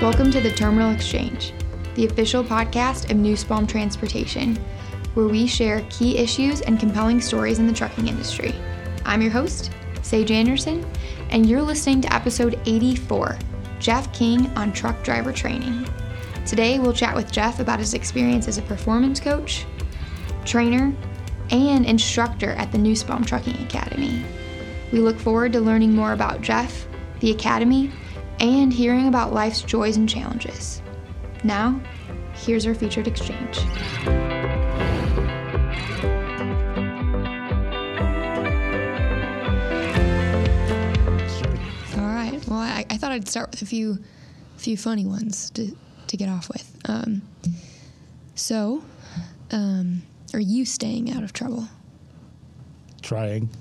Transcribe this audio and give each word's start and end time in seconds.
Welcome 0.00 0.30
to 0.30 0.40
the 0.40 0.50
Terminal 0.56 0.90
Exchange, 0.92 1.52
the 1.96 2.06
official 2.06 2.42
podcast 2.42 3.10
of 3.10 3.18
Nussbaum 3.18 3.66
Transportation, 3.66 4.56
where 5.12 5.26
we 5.26 5.46
share 5.46 5.84
key 5.90 6.16
issues 6.16 6.62
and 6.62 6.80
compelling 6.80 7.20
stories 7.20 7.58
in 7.58 7.66
the 7.66 7.74
trucking 7.74 8.08
industry. 8.08 8.54
I'm 9.04 9.20
your 9.20 9.32
host, 9.32 9.70
Sage 10.00 10.30
Anderson, 10.30 10.90
and 11.28 11.44
you're 11.44 11.60
listening 11.60 12.00
to 12.00 12.14
episode 12.14 12.58
84 12.64 13.38
Jeff 13.80 14.10
King 14.14 14.46
on 14.56 14.72
truck 14.72 15.02
driver 15.02 15.30
training. 15.30 15.86
Today, 16.50 16.80
we'll 16.80 16.92
chat 16.92 17.14
with 17.14 17.30
Jeff 17.30 17.60
about 17.60 17.78
his 17.78 17.94
experience 17.94 18.48
as 18.48 18.58
a 18.58 18.62
performance 18.62 19.20
coach, 19.20 19.66
trainer, 20.44 20.92
and 21.52 21.86
instructor 21.86 22.50
at 22.54 22.72
the 22.72 22.78
Nussbaum 22.78 23.24
Trucking 23.24 23.62
Academy. 23.62 24.24
We 24.90 24.98
look 24.98 25.16
forward 25.16 25.52
to 25.52 25.60
learning 25.60 25.94
more 25.94 26.12
about 26.12 26.40
Jeff, 26.40 26.88
the 27.20 27.30
Academy, 27.30 27.92
and 28.40 28.72
hearing 28.72 29.06
about 29.06 29.32
life's 29.32 29.62
joys 29.62 29.96
and 29.96 30.08
challenges. 30.08 30.82
Now, 31.44 31.80
here's 32.34 32.66
our 32.66 32.74
featured 32.74 33.06
exchange. 33.06 33.58
All 41.96 42.08
right. 42.12 42.40
Well, 42.48 42.58
I, 42.58 42.84
I 42.90 42.96
thought 42.96 43.12
I'd 43.12 43.28
start 43.28 43.52
with 43.52 43.62
a 43.62 43.66
few, 43.66 44.00
few 44.56 44.76
funny 44.76 45.06
ones 45.06 45.50
to 45.50 45.76
to 46.10 46.16
get 46.16 46.28
off 46.28 46.48
with. 46.48 46.76
Um, 46.86 47.22
so, 48.34 48.82
um, 49.50 50.02
are 50.32 50.40
you 50.40 50.64
staying 50.64 51.10
out 51.12 51.22
of 51.22 51.32
trouble? 51.32 51.68
Trying. 53.02 53.48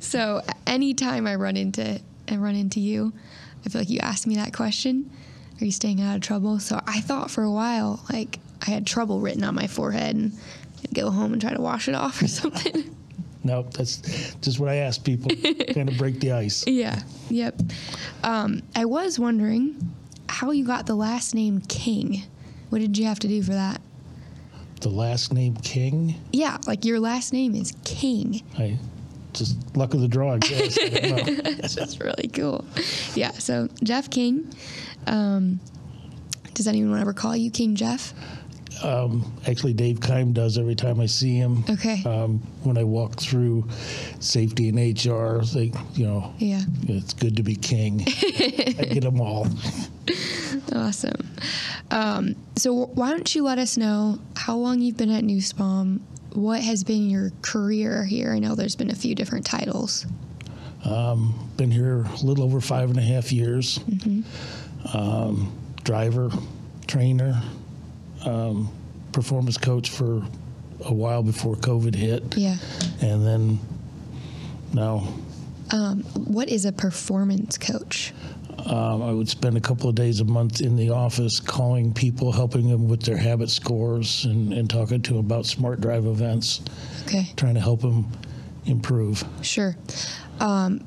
So, 0.00 0.42
anytime 0.66 1.26
I 1.26 1.36
run 1.36 1.56
into 1.56 2.00
I 2.28 2.36
run 2.36 2.54
into 2.56 2.80
you, 2.80 3.12
I 3.64 3.68
feel 3.68 3.80
like 3.80 3.90
you 3.90 4.00
ask 4.00 4.26
me 4.26 4.36
that 4.36 4.52
question. 4.52 5.10
Are 5.60 5.64
you 5.64 5.72
staying 5.72 6.00
out 6.00 6.16
of 6.16 6.22
trouble? 6.22 6.58
So 6.58 6.80
I 6.86 7.00
thought 7.00 7.30
for 7.30 7.42
a 7.42 7.50
while 7.50 8.04
like 8.12 8.38
I 8.66 8.70
had 8.70 8.86
trouble 8.86 9.20
written 9.20 9.44
on 9.44 9.54
my 9.54 9.66
forehead 9.66 10.16
and 10.16 10.32
I'd 10.84 10.94
go 10.94 11.10
home 11.10 11.32
and 11.32 11.40
try 11.40 11.54
to 11.54 11.60
wash 11.60 11.88
it 11.88 11.94
off 11.94 12.20
or 12.20 12.28
something. 12.28 12.94
No, 13.44 13.62
that's 13.62 14.34
just 14.40 14.58
what 14.58 14.68
I 14.68 14.76
ask 14.76 15.04
people. 15.04 15.30
kind 15.72 15.88
of 15.88 15.96
break 15.96 16.20
the 16.20 16.32
ice. 16.32 16.64
yeah. 16.66 17.00
Yep. 17.30 17.62
Um, 18.24 18.62
I 18.74 18.84
was 18.84 19.18
wondering 19.18 19.94
how 20.28 20.50
you 20.50 20.64
got 20.64 20.86
the 20.86 20.94
last 20.94 21.34
name 21.34 21.60
King. 21.60 22.22
What 22.70 22.80
did 22.80 22.98
you 22.98 23.06
have 23.06 23.18
to 23.20 23.28
do 23.28 23.42
for 23.42 23.52
that? 23.52 23.80
The 24.80 24.88
last 24.88 25.32
name 25.32 25.56
King. 25.56 26.14
Yeah, 26.32 26.58
like 26.66 26.84
your 26.84 27.00
last 27.00 27.32
name 27.32 27.54
is 27.54 27.72
King. 27.84 28.42
I 28.58 28.78
just 29.32 29.56
luck 29.76 29.94
of 29.94 30.00
the 30.00 30.08
draw, 30.08 30.34
I 30.34 30.38
guess. 30.38 30.78
I. 30.78 31.56
That's 31.60 32.00
really 32.00 32.28
cool. 32.28 32.64
Yeah, 33.14 33.32
so 33.32 33.68
Jeff 33.82 34.10
King. 34.10 34.52
Um, 35.06 35.60
does 36.54 36.66
anyone 36.66 36.98
ever 36.98 37.12
call 37.12 37.36
you 37.36 37.50
King 37.50 37.74
Jeff? 37.74 38.14
Um, 38.82 39.32
actually, 39.46 39.72
Dave 39.72 40.00
Kime 40.00 40.32
does 40.34 40.58
every 40.58 40.74
time 40.74 41.00
I 41.00 41.06
see 41.06 41.36
him. 41.36 41.64
Okay. 41.68 42.02
Um, 42.04 42.38
when 42.62 42.76
I 42.76 42.84
walk 42.84 43.16
through 43.18 43.66
safety 44.20 44.68
and 44.68 44.76
HR, 44.78 45.42
they, 45.54 45.72
you 45.94 46.06
know, 46.06 46.34
Yeah. 46.38 46.60
it's 46.82 47.14
good 47.14 47.36
to 47.36 47.42
be 47.42 47.56
king. 47.56 48.02
I 48.06 48.88
get 48.92 49.02
them 49.02 49.20
all. 49.20 49.46
Awesome. 50.74 51.28
Um, 51.90 52.36
so, 52.56 52.86
why 52.86 53.10
don't 53.10 53.34
you 53.34 53.42
let 53.44 53.58
us 53.58 53.76
know 53.76 54.18
how 54.36 54.56
long 54.56 54.80
you've 54.80 54.96
been 54.96 55.10
at 55.10 55.24
Nussbaum? 55.24 56.02
What 56.32 56.60
has 56.60 56.84
been 56.84 57.08
your 57.08 57.32
career 57.42 58.04
here? 58.04 58.32
I 58.32 58.38
know 58.40 58.54
there's 58.54 58.76
been 58.76 58.90
a 58.90 58.94
few 58.94 59.14
different 59.14 59.46
titles. 59.46 60.06
Been 61.56 61.70
here 61.70 62.02
a 62.02 62.16
little 62.22 62.44
over 62.44 62.60
five 62.60 62.90
and 62.90 62.98
a 62.98 63.02
half 63.02 63.32
years. 63.32 63.80
Um, 64.92 65.50
driver, 65.84 66.30
trainer, 66.86 67.40
um, 68.26 68.70
performance 69.12 69.56
coach 69.56 69.88
for 69.90 70.22
a 70.84 70.92
while 70.92 71.22
before 71.22 71.56
COVID 71.56 71.94
hit. 71.94 72.36
Yeah. 72.36 72.56
And 73.00 73.24
then 73.26 73.58
now 74.74 75.08
What 76.14 76.48
is 76.48 76.64
a 76.64 76.72
performance 76.72 77.56
coach? 77.58 78.12
um, 78.66 79.02
I 79.02 79.12
would 79.12 79.28
spend 79.28 79.56
a 79.56 79.60
couple 79.60 79.88
of 79.88 79.94
days 79.94 80.20
a 80.20 80.24
month 80.24 80.60
in 80.60 80.76
the 80.76 80.90
office 80.90 81.38
calling 81.40 81.92
people, 81.92 82.32
helping 82.32 82.68
them 82.68 82.88
with 82.88 83.02
their 83.02 83.16
habit 83.16 83.48
scores, 83.50 84.24
and, 84.24 84.52
and 84.52 84.68
talking 84.68 85.00
to 85.02 85.10
them 85.14 85.20
about 85.20 85.46
smart 85.46 85.80
drive 85.80 86.04
events, 86.06 86.62
Okay. 87.06 87.30
trying 87.36 87.54
to 87.54 87.60
help 87.60 87.80
them 87.80 88.06
improve. 88.64 89.22
Sure. 89.42 89.76
Um, 90.40 90.84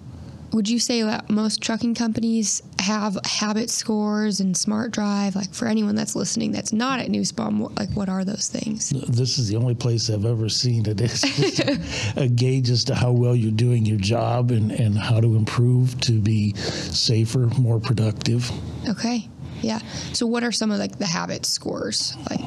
would 0.52 0.70
you 0.70 0.80
say 0.80 1.02
that 1.04 1.30
most 1.30 1.62
trucking 1.62 1.96
companies 1.96 2.62
have 2.80 3.18
habit 3.26 3.70
scores 3.70 4.40
and 4.40 4.56
smart 4.56 4.92
drive? 4.92 5.36
Like 5.36 5.54
for 5.54 5.68
anyone 5.68 5.96
that's 5.96 6.16
listening 6.16 6.52
that's 6.52 6.74
not 6.74 7.00
at 7.00 7.10
what, 7.10 7.78
like 7.78 7.90
what 7.92 8.10
are 8.10 8.24
those 8.24 8.48
things? 8.48 8.90
This 8.90 9.38
is 9.38 9.48
the 9.48 9.56
only 9.56 9.76
place 9.76 10.09
I've 10.09 10.26
ever 10.26 10.50
seen 10.50 10.88
it. 10.88 11.00
It's 11.09 11.22
just 11.22 12.18
a 12.18 12.28
gauge 12.28 12.70
as 12.70 12.84
to 12.86 12.96
how 12.96 13.12
well 13.12 13.36
you're 13.36 13.52
doing 13.52 13.86
your 13.86 13.98
job 13.98 14.52
and, 14.52 14.72
and 14.72 14.98
how 14.98 15.20
to 15.20 15.36
improve 15.36 16.00
to 16.02 16.20
be 16.20 16.54
safer, 16.56 17.48
more 17.59 17.80
productive. 17.80 18.52
Okay. 18.88 19.28
Yeah. 19.62 19.80
So 20.14 20.26
what 20.26 20.44
are 20.44 20.52
some 20.52 20.72
of 20.72 20.80
like 20.80 20.98
the 20.98 21.06
habit 21.06 21.46
scores? 21.46 22.16
Like 22.30 22.42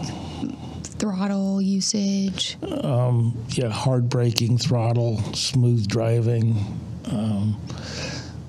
throttle 0.85 1.61
usage? 1.61 2.57
Um, 2.63 3.37
Yeah, 3.51 3.71
hard 3.71 4.09
braking, 4.09 4.59
throttle, 4.59 5.19
smooth 5.35 5.89
driving, 5.89 6.81
um, 7.11 7.59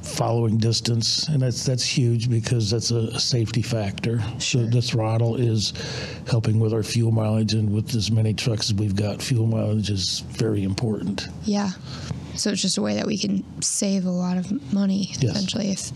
following 0.02 0.58
distance, 0.58 1.28
and 1.28 1.42
that's 1.42 1.66
that's 1.66 1.84
huge 1.86 2.30
because 2.30 2.70
that's 2.70 2.92
a, 2.92 3.20
safety 3.20 3.62
factor. 3.62 4.20
Sure. 4.40 4.64
So 4.64 4.66
the 4.66 4.82
throttle 4.82 5.36
is 5.36 5.74
helping 6.28 6.60
with 6.60 6.74
our 6.74 6.84
fuel 6.84 7.12
mileage, 7.12 7.54
and 7.54 7.74
with 7.74 7.96
as 7.96 8.12
many 8.12 8.34
trucks 8.34 8.70
as 8.70 8.74
we've 8.76 8.96
got, 8.96 9.22
fuel 9.22 9.48
mileage 9.48 9.90
is 9.90 10.20
very 10.30 10.64
important. 10.64 11.28
Yeah. 11.44 11.72
So 12.36 12.52
it's 12.52 12.62
just 12.62 12.78
a 12.78 12.82
way 12.82 12.96
that 12.96 13.06
we 13.06 13.18
can 13.18 13.44
save 13.62 14.06
a 14.06 14.10
lot 14.12 14.38
of 14.38 14.74
money 14.74 15.10
Yes. 15.20 15.36
essentially 15.36 15.70
if 15.70 15.92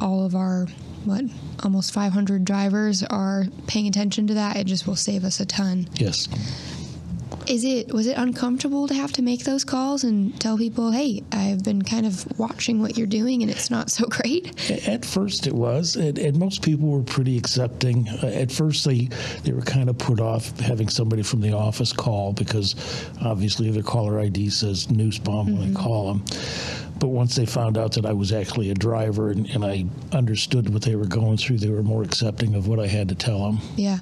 all 0.00 0.24
of 0.24 0.34
our 0.36 0.66
what 1.04 1.24
almost 1.64 1.92
500 1.92 2.44
drivers 2.44 3.02
are 3.02 3.46
paying 3.66 3.86
attention 3.88 4.26
to 4.28 4.34
that 4.34 4.56
it 4.56 4.66
just 4.68 4.86
will 4.86 4.94
save 4.96 5.24
us 5.24 5.40
a 5.40 5.44
ton 5.46 5.88
Yes. 5.94 6.28
Is 7.46 7.64
it 7.64 7.92
was 7.92 8.06
it 8.06 8.16
uncomfortable 8.16 8.88
to 8.88 8.94
have 8.94 9.12
to 9.12 9.22
make 9.22 9.44
those 9.44 9.64
calls 9.64 10.04
and 10.04 10.38
tell 10.40 10.56
people 10.56 10.90
hey 10.90 11.22
i've 11.32 11.62
been 11.62 11.82
kind 11.82 12.06
of 12.06 12.38
watching 12.38 12.80
what 12.80 12.96
you're 12.96 13.06
doing 13.06 13.42
and 13.42 13.50
it's 13.50 13.70
not 13.70 13.90
so 13.90 14.06
great 14.08 14.44
At 14.88 15.04
first, 15.04 15.46
it 15.46 15.52
was, 15.52 15.96
and, 15.96 16.18
and 16.18 16.38
most 16.38 16.62
people 16.62 16.88
were 16.88 17.02
pretty 17.02 17.36
accepting. 17.36 18.08
Uh, 18.08 18.26
at 18.26 18.50
first, 18.50 18.84
they 18.84 19.08
they 19.42 19.52
were 19.52 19.62
kind 19.62 19.88
of 19.88 19.98
put 19.98 20.20
off 20.20 20.58
having 20.60 20.88
somebody 20.88 21.22
from 21.22 21.40
the 21.40 21.52
office 21.52 21.92
call 21.92 22.32
because 22.32 22.74
obviously 23.22 23.70
their 23.70 23.82
caller 23.82 24.20
ID 24.20 24.50
says 24.50 24.90
Nussbaum 24.90 25.58
when 25.58 25.74
they 25.74 25.80
call 25.80 26.12
them. 26.12 26.24
But 26.98 27.08
once 27.08 27.34
they 27.34 27.46
found 27.46 27.76
out 27.76 27.92
that 27.92 28.06
I 28.06 28.12
was 28.12 28.32
actually 28.32 28.70
a 28.70 28.74
driver 28.74 29.30
and, 29.30 29.48
and 29.50 29.64
I 29.64 29.84
understood 30.12 30.72
what 30.72 30.82
they 30.82 30.96
were 30.96 31.06
going 31.06 31.36
through, 31.36 31.58
they 31.58 31.70
were 31.70 31.82
more 31.82 32.02
accepting 32.02 32.54
of 32.54 32.68
what 32.68 32.78
I 32.78 32.86
had 32.86 33.08
to 33.08 33.14
tell 33.14 33.40
them. 33.40 33.58
yeah 33.76 33.98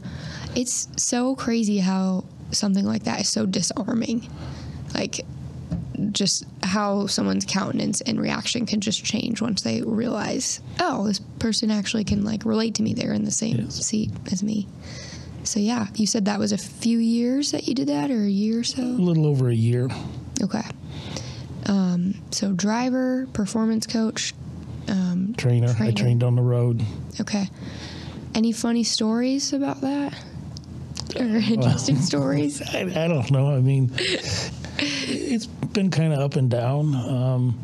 it's 0.55 0.89
so 0.97 1.35
crazy 1.35 1.79
how 1.79 2.25
something 2.53 2.85
like 2.85 3.05
that 3.05 3.21
is 3.21 3.29
so 3.29 3.47
disarming 3.47 4.29
like 4.95 5.21
just 6.11 6.45
how 6.63 7.07
someone's 7.07 7.45
countenance 7.47 8.01
and 8.03 8.21
reaction 8.21 8.67
can 8.67 8.81
just 8.81 9.05
change 9.05 9.41
once 9.41 9.63
they 9.63 9.83
realize, 9.83 10.61
oh, 10.81 11.07
this 11.07 11.21
person 11.39 11.71
actually 11.71 12.03
can 12.05 12.25
like 12.25 12.45
relate 12.45 12.75
to 12.75 12.83
me. 12.83 12.93
They're 12.93 13.13
in 13.13 13.25
the 13.25 13.31
same 13.31 13.57
Yes. 13.57 13.75
seat 13.87 14.11
as 14.31 14.43
me. 14.43 14.67
So 15.45 15.61
yeah, 15.61 15.87
you 15.95 16.07
said 16.07 16.25
that 16.25 16.39
was 16.39 16.51
a 16.53 16.59
few 16.59 16.99
years 16.99 17.53
that 17.53 17.69
you 17.69 17.75
did 17.75 17.89
that, 17.89 18.11
or 18.11 18.25
a 18.25 18.29
year 18.29 18.61
or 18.61 18.65
so. 18.65 18.83
A 18.83 18.85
little 18.85 19.27
over 19.27 19.49
a 19.49 19.55
year. 19.55 19.89
Okay. 20.43 20.63
Um, 21.67 22.15
so 22.31 22.53
driver, 22.53 23.27
performance 23.33 23.87
coach. 23.87 24.35
Um, 24.89 25.35
Trainer. 25.37 25.75
I 25.79 25.93
trained 25.93 26.23
on 26.25 26.35
the 26.37 26.43
road. 26.43 26.83
okay. 27.21 27.49
Any 28.35 28.53
funny 28.53 28.83
stories 28.85 29.53
about 29.53 29.81
that? 29.83 30.15
Or 31.17 31.23
interesting 31.37 31.97
stories? 32.01 32.63
I, 32.63 32.81
I 32.81 33.09
don't 33.09 33.31
know. 33.31 33.55
I 33.55 33.61
mean, 33.61 33.91
it's 33.99 35.47
been 35.47 35.91
kind 35.91 36.13
of 36.13 36.21
up 36.21 36.37
and 36.37 36.51
down. 36.51 36.95
Um, 36.95 37.59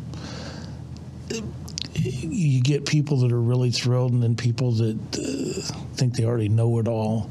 you 1.95 2.61
get 2.61 2.85
people 2.85 3.17
that 3.17 3.31
are 3.31 3.41
really 3.41 3.71
thrilled, 3.71 4.13
and 4.13 4.23
then 4.23 4.35
people 4.35 4.71
that 4.73 4.97
uh, 5.17 5.75
think 5.95 6.15
they 6.15 6.25
already 6.25 6.49
know 6.49 6.79
it 6.79 6.87
all, 6.87 7.29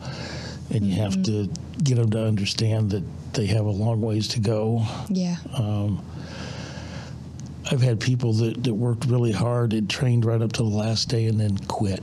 and 0.70 0.84
you 0.84 0.94
have 0.96 1.22
to 1.24 1.48
get 1.82 1.96
them 1.96 2.10
to 2.10 2.24
understand 2.24 2.90
that 2.90 3.02
they 3.32 3.46
have 3.46 3.64
a 3.64 3.70
long 3.70 4.00
ways 4.00 4.28
to 4.28 4.40
go. 4.40 4.84
Yeah. 5.08 5.36
Um, 5.56 6.04
I've 7.70 7.82
had 7.82 8.00
people 8.00 8.32
that, 8.34 8.64
that 8.64 8.74
worked 8.74 9.04
really 9.04 9.32
hard 9.32 9.72
and 9.72 9.88
trained 9.88 10.24
right 10.24 10.40
up 10.40 10.52
to 10.54 10.62
the 10.62 10.68
last 10.68 11.08
day 11.08 11.26
and 11.26 11.38
then 11.38 11.58
quit. 11.58 12.02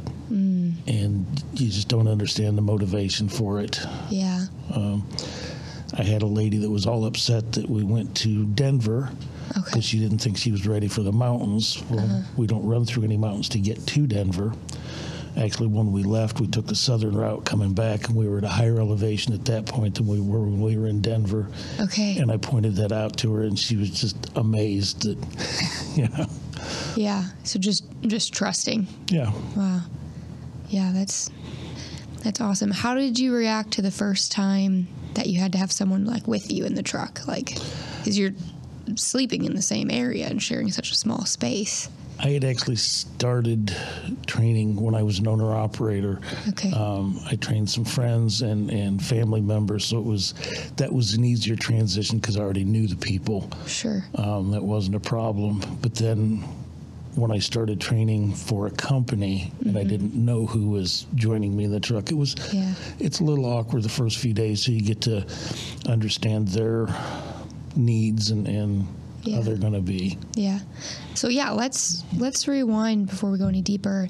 And 0.87 1.34
you 1.59 1.69
just 1.69 1.87
don't 1.87 2.07
understand 2.07 2.57
the 2.57 2.61
motivation 2.61 3.29
for 3.29 3.59
it. 3.61 3.79
Yeah. 4.09 4.45
Um, 4.73 5.07
I 5.97 6.03
had 6.03 6.21
a 6.23 6.27
lady 6.27 6.57
that 6.57 6.69
was 6.69 6.85
all 6.85 7.05
upset 7.05 7.51
that 7.53 7.69
we 7.69 7.83
went 7.83 8.15
to 8.17 8.45
Denver 8.47 9.09
Okay. 9.51 9.61
because 9.65 9.85
she 9.85 9.99
didn't 9.99 10.17
think 10.19 10.37
she 10.37 10.51
was 10.51 10.67
ready 10.67 10.87
for 10.87 11.01
the 11.01 11.11
mountains. 11.11 11.81
Well, 11.89 11.99
uh-huh. 12.03 12.21
we 12.35 12.47
don't 12.47 12.65
run 12.65 12.85
through 12.85 13.03
any 13.03 13.15
mountains 13.17 13.47
to 13.49 13.59
get 13.59 13.85
to 13.87 14.07
Denver. 14.07 14.53
Actually, 15.37 15.67
when 15.67 15.91
we 15.91 16.01
left, 16.03 16.39
we 16.39 16.47
took 16.47 16.65
the 16.65 16.75
southern 16.75 17.15
route 17.15 17.43
coming 17.45 17.73
back, 17.73 18.07
and 18.07 18.15
we 18.15 18.27
were 18.27 18.37
at 18.37 18.45
a 18.45 18.49
higher 18.49 18.79
elevation 18.79 19.33
at 19.33 19.43
that 19.45 19.65
point 19.65 19.95
than 19.95 20.07
we 20.07 20.19
were 20.21 20.39
when 20.39 20.61
we 20.61 20.77
were 20.77 20.87
in 20.87 21.01
Denver. 21.01 21.47
Okay. 21.79 22.17
And 22.17 22.31
I 22.31 22.37
pointed 22.37 22.75
that 22.77 22.91
out 22.93 23.17
to 23.17 23.33
her, 23.33 23.43
and 23.43 23.57
she 23.59 23.75
was 23.75 23.89
just 23.89 24.31
amazed 24.37 25.03
that, 25.03 25.17
you 25.95 26.07
know, 26.07 26.25
Yeah. 26.95 27.25
So 27.43 27.59
just 27.59 27.85
just 28.03 28.33
trusting. 28.33 28.87
yeah. 29.09 29.31
Wow. 29.55 29.81
Yeah, 30.69 30.91
that's 30.93 31.29
that's 32.25 32.41
awesome. 32.41 32.71
How 32.71 32.95
did 32.95 33.19
you 33.19 33.33
react 33.33 33.71
to 33.73 33.83
the 33.83 33.91
first 33.91 34.31
time 34.31 34.87
that 35.13 35.27
you 35.27 35.39
had 35.39 35.51
to 35.51 35.59
have 35.59 35.71
someone 35.71 36.05
like 36.05 36.27
with 36.27 36.51
you 36.51 36.65
in 36.65 36.73
the 36.73 36.81
truck? 36.81 37.25
Like, 37.27 37.53
because 37.99 38.17
you're 38.17 38.33
sleeping 38.95 39.45
in 39.45 39.55
the 39.55 39.61
same 39.61 39.91
area 39.91 40.27
and 40.27 40.41
sharing 40.41 40.71
such 40.71 40.91
a 40.91 40.95
small 40.95 41.25
space. 41.25 41.87
I 42.17 42.29
had 42.29 42.43
actually 42.43 42.77
started 42.77 43.75
training 44.25 44.75
when 44.77 44.95
I 44.95 45.03
was 45.03 45.19
an 45.19 45.27
owner 45.27 45.53
operator. 45.53 46.19
Okay. 46.49 46.71
Um, 46.71 47.19
I 47.29 47.35
trained 47.35 47.69
some 47.69 47.85
friends 47.85 48.41
and, 48.41 48.71
and 48.71 49.03
family 49.03 49.41
members, 49.41 49.85
so 49.85 49.99
it 49.99 50.05
was 50.05 50.33
that 50.77 50.91
was 50.91 51.13
an 51.13 51.25
easier 51.25 51.55
transition 51.55 52.17
because 52.19 52.37
I 52.37 52.41
already 52.41 52.63
knew 52.63 52.87
the 52.87 52.95
people. 52.95 53.49
Sure. 53.67 54.03
Um, 54.15 54.49
that 54.51 54.63
wasn't 54.63 54.95
a 54.95 54.99
problem. 54.99 55.61
But 55.81 55.93
then 55.93 56.43
when 57.15 57.31
I 57.31 57.39
started 57.39 57.79
training 57.79 58.33
for 58.33 58.67
a 58.67 58.71
company 58.71 59.51
and 59.63 59.77
I 59.77 59.83
didn't 59.83 60.13
know 60.15 60.45
who 60.45 60.69
was 60.69 61.05
joining 61.15 61.55
me 61.55 61.63
in 61.65 61.71
the 61.71 61.79
truck, 61.79 62.11
it 62.11 62.15
was 62.15 62.35
Yeah. 62.51 62.73
it's 62.99 63.19
a 63.19 63.23
little 63.23 63.45
awkward 63.45 63.83
the 63.83 63.89
first 63.89 64.17
few 64.17 64.33
days, 64.33 64.63
so 64.65 64.71
you 64.71 64.81
get 64.81 65.01
to 65.01 65.25
understand 65.87 66.49
their 66.49 66.87
needs 67.75 68.31
and, 68.31 68.47
and 68.47 68.87
Yeah. 69.23 69.37
how 69.37 69.41
they're 69.43 69.55
going 69.57 69.73
to 69.73 69.81
be. 69.81 70.17
Yeah. 70.35 70.59
So 71.13 71.29
yeah, 71.29 71.51
let's 71.51 72.03
let's 72.17 72.47
rewind 72.47 73.07
before 73.07 73.31
we 73.31 73.37
go 73.37 73.47
any 73.47 73.61
deeper. 73.61 74.09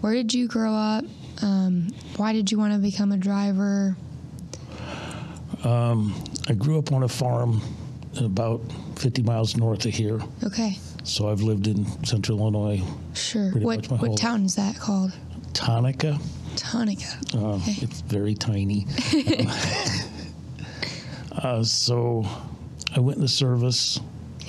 Where 0.00 0.14
did 0.14 0.32
you 0.34 0.48
grow 0.48 0.72
up? 0.72 1.04
Um, 1.42 1.88
why 2.16 2.32
did 2.32 2.50
you 2.50 2.58
want 2.58 2.72
to 2.72 2.78
become 2.78 3.12
a 3.12 3.16
driver? 3.18 3.96
I 6.48 6.54
grew 6.56 6.78
up 6.78 6.92
on 6.92 7.02
a 7.02 7.08
farm 7.08 7.60
about 8.20 8.60
50 8.96 9.22
miles 9.22 9.56
north 9.56 9.84
of 9.84 9.92
here, 9.92 10.20
Okay. 10.44 10.78
So 11.06 11.28
I've 11.30 11.40
lived 11.40 11.66
in 11.66 11.86
central 12.04 12.38
Illinois. 12.38 12.82
Sure. 13.14 13.50
What 13.52 13.88
what 13.90 14.00
whole- 14.00 14.16
town 14.16 14.44
is 14.44 14.54
that 14.56 14.76
called? 14.78 15.12
Tonica, 15.52 16.20
Tonica. 16.56 17.34
uh, 17.34 17.54
Okay. 17.56 17.76
it's 17.80 18.02
very 18.02 18.34
tiny. 18.34 18.86
uh, 21.32 21.62
so 21.62 22.26
I 22.94 23.00
went 23.00 23.16
in 23.16 23.22
the 23.22 23.28
service 23.28 23.98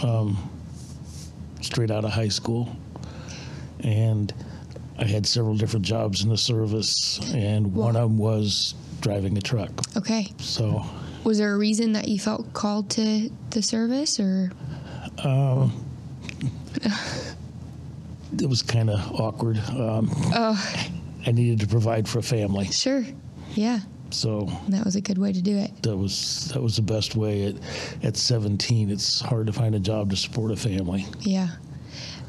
um, 0.03 0.37
straight 1.61 1.91
out 1.91 2.03
of 2.03 2.11
high 2.11 2.27
school, 2.27 2.75
and 3.81 4.33
I 4.97 5.05
had 5.05 5.25
several 5.25 5.55
different 5.55 5.85
jobs 5.85 6.23
in 6.23 6.29
the 6.29 6.37
service, 6.37 7.19
and 7.33 7.73
one 7.73 7.95
of 7.95 8.09
them 8.09 8.17
was 8.17 8.73
driving 9.01 9.37
a 9.37 9.41
truck. 9.41 9.69
Okay. 9.95 10.27
So 10.39 10.83
Was 11.23 11.37
there 11.37 11.53
a 11.53 11.57
reason 11.57 11.93
that 11.93 12.07
you 12.07 12.19
felt 12.19 12.51
called 12.53 12.89
to 12.91 13.29
the 13.51 13.61
service 13.61 14.19
or 14.19 14.51
it 18.41 18.47
was 18.49 18.61
kind 18.61 18.89
of 18.89 18.99
awkward. 19.19 19.57
Um, 19.69 20.09
I 20.33 21.31
needed 21.31 21.59
to 21.61 21.67
provide 21.67 22.07
for 22.07 22.19
a 22.19 22.23
family, 22.23 22.65
Sure. 22.67 23.03
Yeah. 23.55 23.79
so 24.11 24.49
That 24.69 24.85
was 24.85 24.95
a 24.95 25.01
good 25.01 25.17
way 25.17 25.33
to 25.33 25.41
do 25.41 25.57
it. 25.57 25.71
that 25.83 25.95
was 25.97 26.49
that 26.53 26.61
was 26.61 26.75
the 26.75 26.81
best 26.81 27.15
way. 27.15 27.47
At 27.47 27.55
at 28.03 28.17
17, 28.17 28.89
it's 28.89 29.21
hard 29.21 29.47
to 29.47 29.53
find 29.53 29.75
a 29.75 29.79
job 29.79 30.09
to 30.11 30.15
support 30.15 30.51
a 30.51 30.55
family. 30.55 31.05
Yeah. 31.21 31.47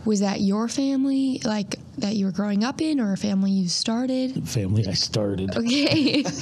Was 0.05 0.21
that 0.21 0.41
your 0.41 0.69
family, 0.69 1.41
like 1.45 1.77
that 1.99 2.15
you 2.15 2.27
were 2.27 2.33
growing 2.33 2.65
up 2.65 2.81
in, 2.81 3.01
or 3.01 3.13
a 3.13 3.17
family 3.17 3.51
you 3.51 3.69
started? 3.69 4.49
Family 4.49 4.87
I 4.87 4.93
started. 4.95 5.55
Okay. 5.57 6.23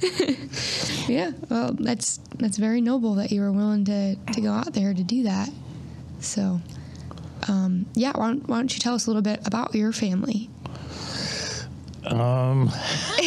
yeah. 1.08 1.32
Well, 1.48 1.74
that's 1.78 2.18
that's 2.38 2.58
very 2.58 2.80
noble 2.80 3.14
that 3.16 3.32
you 3.32 3.40
were 3.40 3.52
willing 3.52 3.84
to 3.86 4.16
to 4.16 4.40
go 4.40 4.52
out 4.52 4.72
there 4.72 4.94
to 4.94 5.02
do 5.02 5.24
that. 5.24 5.48
So, 6.20 6.60
um, 7.48 7.86
yeah. 7.94 8.12
Why 8.14 8.28
don't, 8.28 8.48
why 8.48 8.56
don't 8.56 8.72
you 8.74 8.80
tell 8.80 8.94
us 8.94 9.06
a 9.06 9.10
little 9.10 9.22
bit 9.22 9.46
about 9.46 9.74
your 9.74 9.92
family? 9.92 10.50
Um, 12.06 12.70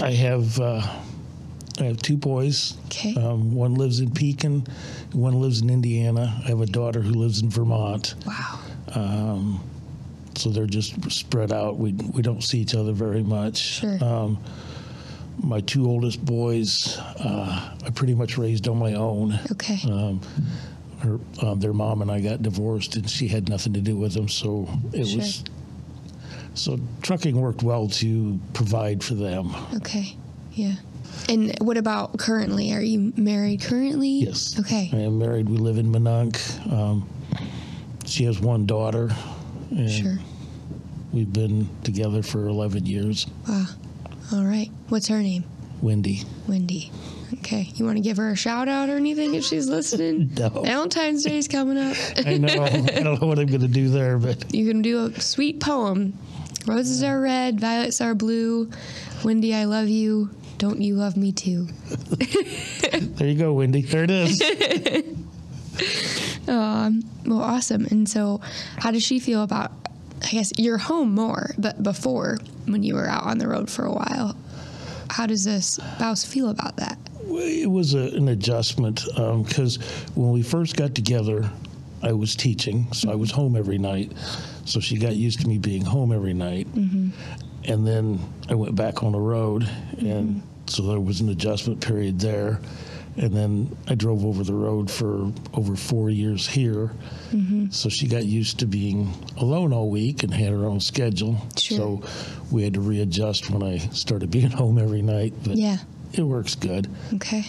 I 0.00 0.12
have 0.12 0.58
uh, 0.60 0.82
I 1.78 1.84
have 1.84 1.98
two 1.98 2.16
boys. 2.16 2.76
Okay. 2.86 3.14
Um, 3.16 3.54
one 3.54 3.74
lives 3.74 4.00
in 4.00 4.10
Pekin, 4.10 4.66
one 5.12 5.40
lives 5.40 5.60
in 5.60 5.70
Indiana. 5.70 6.40
I 6.44 6.48
have 6.48 6.60
a 6.60 6.66
daughter 6.66 7.00
who 7.00 7.12
lives 7.12 7.42
in 7.42 7.50
Vermont. 7.50 8.14
Wow. 8.26 9.60
so 10.36 10.48
they're 10.50 10.66
just 10.66 11.10
spread 11.10 11.52
out. 11.52 11.76
We 11.76 11.92
we 11.92 12.22
don't 12.22 12.42
see 12.42 12.58
each 12.60 12.74
other 12.74 12.92
very 12.92 13.22
much. 13.22 13.58
Sure. 13.58 14.02
Um, 14.02 14.38
my 15.42 15.60
two 15.60 15.86
oldest 15.86 16.22
boys, 16.24 16.98
uh, 16.98 17.74
I 17.84 17.90
pretty 17.90 18.14
much 18.14 18.36
raised 18.36 18.68
on 18.68 18.78
my 18.78 18.94
own. 18.94 19.38
Okay. 19.52 19.78
Um, 19.90 20.20
her, 21.00 21.18
um, 21.42 21.60
their 21.60 21.72
mom 21.72 22.02
and 22.02 22.10
I 22.10 22.20
got 22.20 22.42
divorced, 22.42 22.96
and 22.96 23.08
she 23.08 23.28
had 23.28 23.48
nothing 23.48 23.72
to 23.74 23.80
do 23.80 23.96
with 23.96 24.14
them. 24.14 24.28
So 24.28 24.68
it 24.92 25.06
Sure. 25.06 25.18
was. 25.18 25.44
So 26.54 26.78
trucking 27.02 27.40
worked 27.40 27.62
well 27.62 27.88
to 27.88 28.38
provide 28.52 29.02
for 29.02 29.14
them. 29.14 29.54
Okay. 29.76 30.16
Yeah. 30.52 30.74
And 31.28 31.56
what 31.60 31.76
about 31.76 32.18
currently? 32.18 32.72
Are 32.72 32.82
you 32.82 33.12
married 33.16 33.60
currently? 33.62 34.20
Yes. 34.24 34.58
Okay. 34.58 34.90
I 34.92 34.96
am 34.98 35.18
married. 35.18 35.48
We 35.48 35.58
live 35.58 35.78
in 35.78 35.90
Minonk. 35.92 36.36
Um, 36.72 37.08
she 38.04 38.24
has 38.24 38.40
one 38.40 38.66
daughter, 38.66 39.10
and 39.70 39.90
Sure. 39.90 40.18
we've 41.12 41.32
been 41.32 41.68
together 41.84 42.22
for 42.22 42.48
11 42.48 42.86
years. 42.86 43.26
Wow. 43.48 43.66
All 44.32 44.44
right. 44.44 44.70
What's 44.88 45.08
her 45.08 45.20
name? 45.22 45.44
Wendy. 45.82 46.22
Wendy. 46.48 46.90
Okay. 47.34 47.70
You 47.74 47.84
want 47.84 47.96
to 47.96 48.02
give 48.02 48.16
her 48.16 48.30
a 48.30 48.36
shout 48.36 48.68
out 48.68 48.88
or 48.88 48.96
anything 48.96 49.34
if 49.34 49.44
she's 49.44 49.68
listening? 49.68 50.30
No. 50.38 50.48
Valentine's 50.48 51.24
Day 51.24 51.38
is 51.38 51.48
coming 51.48 51.78
up. 51.78 51.96
I 52.26 52.38
know. 52.38 52.62
I 52.64 52.70
don't 52.70 53.20
know 53.20 53.26
what 53.26 53.38
I'm 53.38 53.46
going 53.46 53.60
to 53.60 53.68
do 53.68 53.88
there, 53.88 54.18
but 54.18 54.52
You 54.54 54.66
can 54.66 54.82
do 54.82 55.06
a 55.06 55.20
sweet 55.20 55.60
poem. 55.60 56.18
Roses 56.66 57.02
are 57.02 57.20
red, 57.20 57.60
violets 57.60 58.00
are 58.00 58.14
blue. 58.14 58.70
Wendy, 59.24 59.54
I 59.54 59.64
love 59.64 59.88
you. 59.88 60.30
Don't 60.58 60.80
you 60.82 60.94
love 60.94 61.16
me 61.16 61.32
too? 61.32 61.68
there 63.16 63.28
you 63.28 63.38
go, 63.38 63.52
Wendy. 63.54 63.82
There 63.82 64.04
it 64.04 64.10
is. 64.10 64.42
Well, 66.46 67.42
awesome. 67.42 67.86
And 67.86 68.08
so, 68.08 68.40
how 68.78 68.90
does 68.90 69.02
she 69.02 69.18
feel 69.20 69.42
about, 69.42 69.70
I 70.22 70.28
guess, 70.30 70.52
you're 70.58 70.78
home 70.78 71.14
more, 71.14 71.54
but 71.56 71.82
before 71.82 72.38
when 72.66 72.82
you 72.82 72.94
were 72.94 73.06
out 73.06 73.24
on 73.24 73.38
the 73.38 73.48
road 73.48 73.70
for 73.70 73.84
a 73.84 73.92
while? 73.92 74.36
How 75.10 75.26
does 75.26 75.44
the 75.44 75.60
spouse 75.60 76.24
feel 76.24 76.50
about 76.50 76.76
that? 76.76 76.98
it 77.32 77.70
was 77.70 77.94
a, 77.94 78.08
an 78.14 78.28
adjustment 78.28 79.06
um, 79.18 79.42
because 79.42 79.76
when 80.14 80.30
we 80.30 80.42
first 80.42 80.76
got 80.76 80.94
together, 80.94 81.50
I 82.02 82.12
was 82.12 82.34
teaching, 82.34 82.90
so 82.92 83.10
I 83.10 83.14
was 83.14 83.30
home 83.30 83.56
every 83.56 83.78
night. 83.78 84.12
So 84.64 84.80
she 84.80 84.96
got 84.98 85.16
used 85.16 85.40
to 85.40 85.48
me 85.48 85.58
being 85.58 85.84
home 85.84 86.12
every 86.12 86.34
night. 86.34 86.66
Mm-hmm. 86.74 87.10
And 87.64 87.86
then 87.86 88.18
I 88.48 88.54
went 88.54 88.74
back 88.74 89.02
on 89.02 89.12
the 89.12 89.20
road, 89.20 89.68
and 89.98 90.28
mm-hmm. 90.36 90.38
so 90.66 90.82
there 90.84 91.00
was 91.00 91.20
an 91.20 91.28
adjustment 91.28 91.80
period 91.80 92.18
there. 92.18 92.60
And 93.20 93.34
then 93.34 93.76
I 93.86 93.94
drove 93.94 94.24
over 94.24 94.42
the 94.42 94.54
road 94.54 94.90
for 94.90 95.30
over 95.52 95.76
four 95.76 96.08
years 96.08 96.46
here. 96.46 96.90
Mm-hmm. 97.32 97.66
So 97.70 97.90
she 97.90 98.08
got 98.08 98.24
used 98.24 98.58
to 98.60 98.66
being 98.66 99.12
alone 99.36 99.74
all 99.74 99.90
week 99.90 100.22
and 100.22 100.32
had 100.32 100.48
her 100.50 100.64
own 100.64 100.80
schedule. 100.80 101.36
Sure. 101.58 101.76
So 101.78 102.02
we 102.50 102.64
had 102.64 102.72
to 102.74 102.80
readjust 102.80 103.50
when 103.50 103.62
I 103.62 103.76
started 103.92 104.30
being 104.38 104.50
home 104.50 104.78
every 104.78 105.02
night. 105.02 105.34
But 105.44 105.56
Yeah. 105.58 105.76
it 106.14 106.22
works 106.22 106.54
good. 106.54 106.88
Okay. 107.14 107.44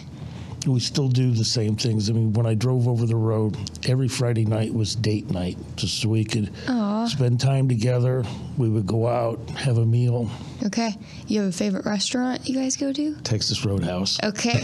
We 0.68 0.80
still 0.82 1.08
do 1.08 1.32
the 1.32 1.46
same 1.46 1.75
things. 1.78 2.10
I 2.10 2.13
mean, 2.13 2.34
when 2.34 2.46
I 2.46 2.54
drove 2.54 2.88
over 2.88 3.06
the 3.08 3.16
road, 3.16 3.58
every 3.90 4.10
Friday 4.10 4.46
night 4.46 4.74
was 4.74 4.94
date 4.94 5.32
night, 5.32 5.58
just 5.78 6.01
so 6.01 6.10
we 6.10 6.24
could 6.25 6.51
oh, 6.68 6.72
Aw. 7.03 7.08
spend 7.08 7.39
time 7.39 7.67
together. 7.67 8.24
We 8.58 8.70
would 8.70 8.86
go 8.88 9.08
out, 9.08 9.39
have 9.51 9.77
a 9.77 9.86
meal. 9.86 10.29
Okay. 10.65 10.96
You 11.27 11.41
have 11.41 11.50
a 11.50 11.51
favorite 11.51 11.86
restaurant 11.86 12.48
you 12.48 12.55
guys 12.55 12.77
go 12.77 12.91
to? 12.93 13.15
Texas 13.22 13.65
Roadhouse. 13.65 14.20
Okay. 14.24 14.60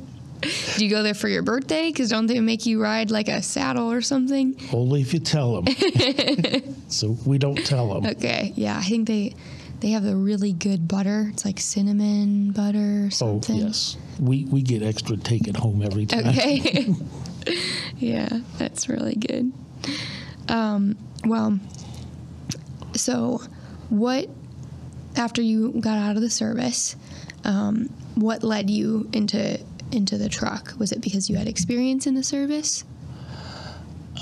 Do 0.76 0.84
you 0.84 0.90
go 0.90 1.04
there 1.04 1.14
for 1.14 1.28
your 1.28 1.42
birthday? 1.42 1.88
Because 1.90 2.10
don't 2.10 2.26
they 2.26 2.40
make 2.40 2.66
you 2.66 2.82
ride 2.82 3.10
like 3.12 3.28
a 3.28 3.40
saddle 3.42 3.92
or 3.92 4.00
something? 4.02 4.56
Only 4.72 5.00
if 5.00 5.14
you 5.14 5.20
tell 5.20 5.60
them. 5.62 5.72
so 6.88 7.16
we 7.24 7.38
don't 7.38 7.64
tell 7.64 7.94
them. 7.94 8.10
Okay. 8.10 8.52
Yeah, 8.56 8.76
I 8.76 8.82
think 8.82 9.06
they 9.06 9.34
they 9.78 9.90
have 9.90 10.02
the 10.02 10.16
really 10.16 10.52
good 10.52 10.88
butter. 10.88 11.28
It's 11.32 11.44
like 11.44 11.60
cinnamon 11.60 12.50
butter 12.50 13.04
or 13.04 13.06
Oh 13.06 13.10
something. 13.10 13.54
yes, 13.56 13.96
we 14.18 14.44
we 14.46 14.62
get 14.62 14.82
extra 14.82 15.16
take 15.16 15.46
it 15.46 15.56
home 15.56 15.80
every 15.80 16.06
time. 16.06 16.26
Okay. 16.28 16.92
yeah, 17.98 18.40
that's 18.58 18.88
really 18.88 19.14
good. 19.14 19.52
Um, 20.48 20.96
well, 21.24 21.58
So, 22.94 23.40
what 23.88 24.28
after 25.16 25.40
you 25.42 25.72
got 25.80 25.98
out 25.98 26.16
of 26.16 26.22
the 26.22 26.30
service, 26.30 26.96
um, 27.44 27.88
what 28.14 28.42
led 28.42 28.68
you 28.70 29.08
into 29.12 29.58
into 29.90 30.16
the 30.18 30.28
truck? 30.28 30.74
Was 30.78 30.92
it 30.92 31.00
because 31.00 31.28
you 31.30 31.36
had 31.36 31.48
experience 31.48 32.06
in 32.06 32.14
the 32.14 32.22
service? 32.22 32.84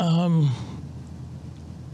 Um, 0.00 0.50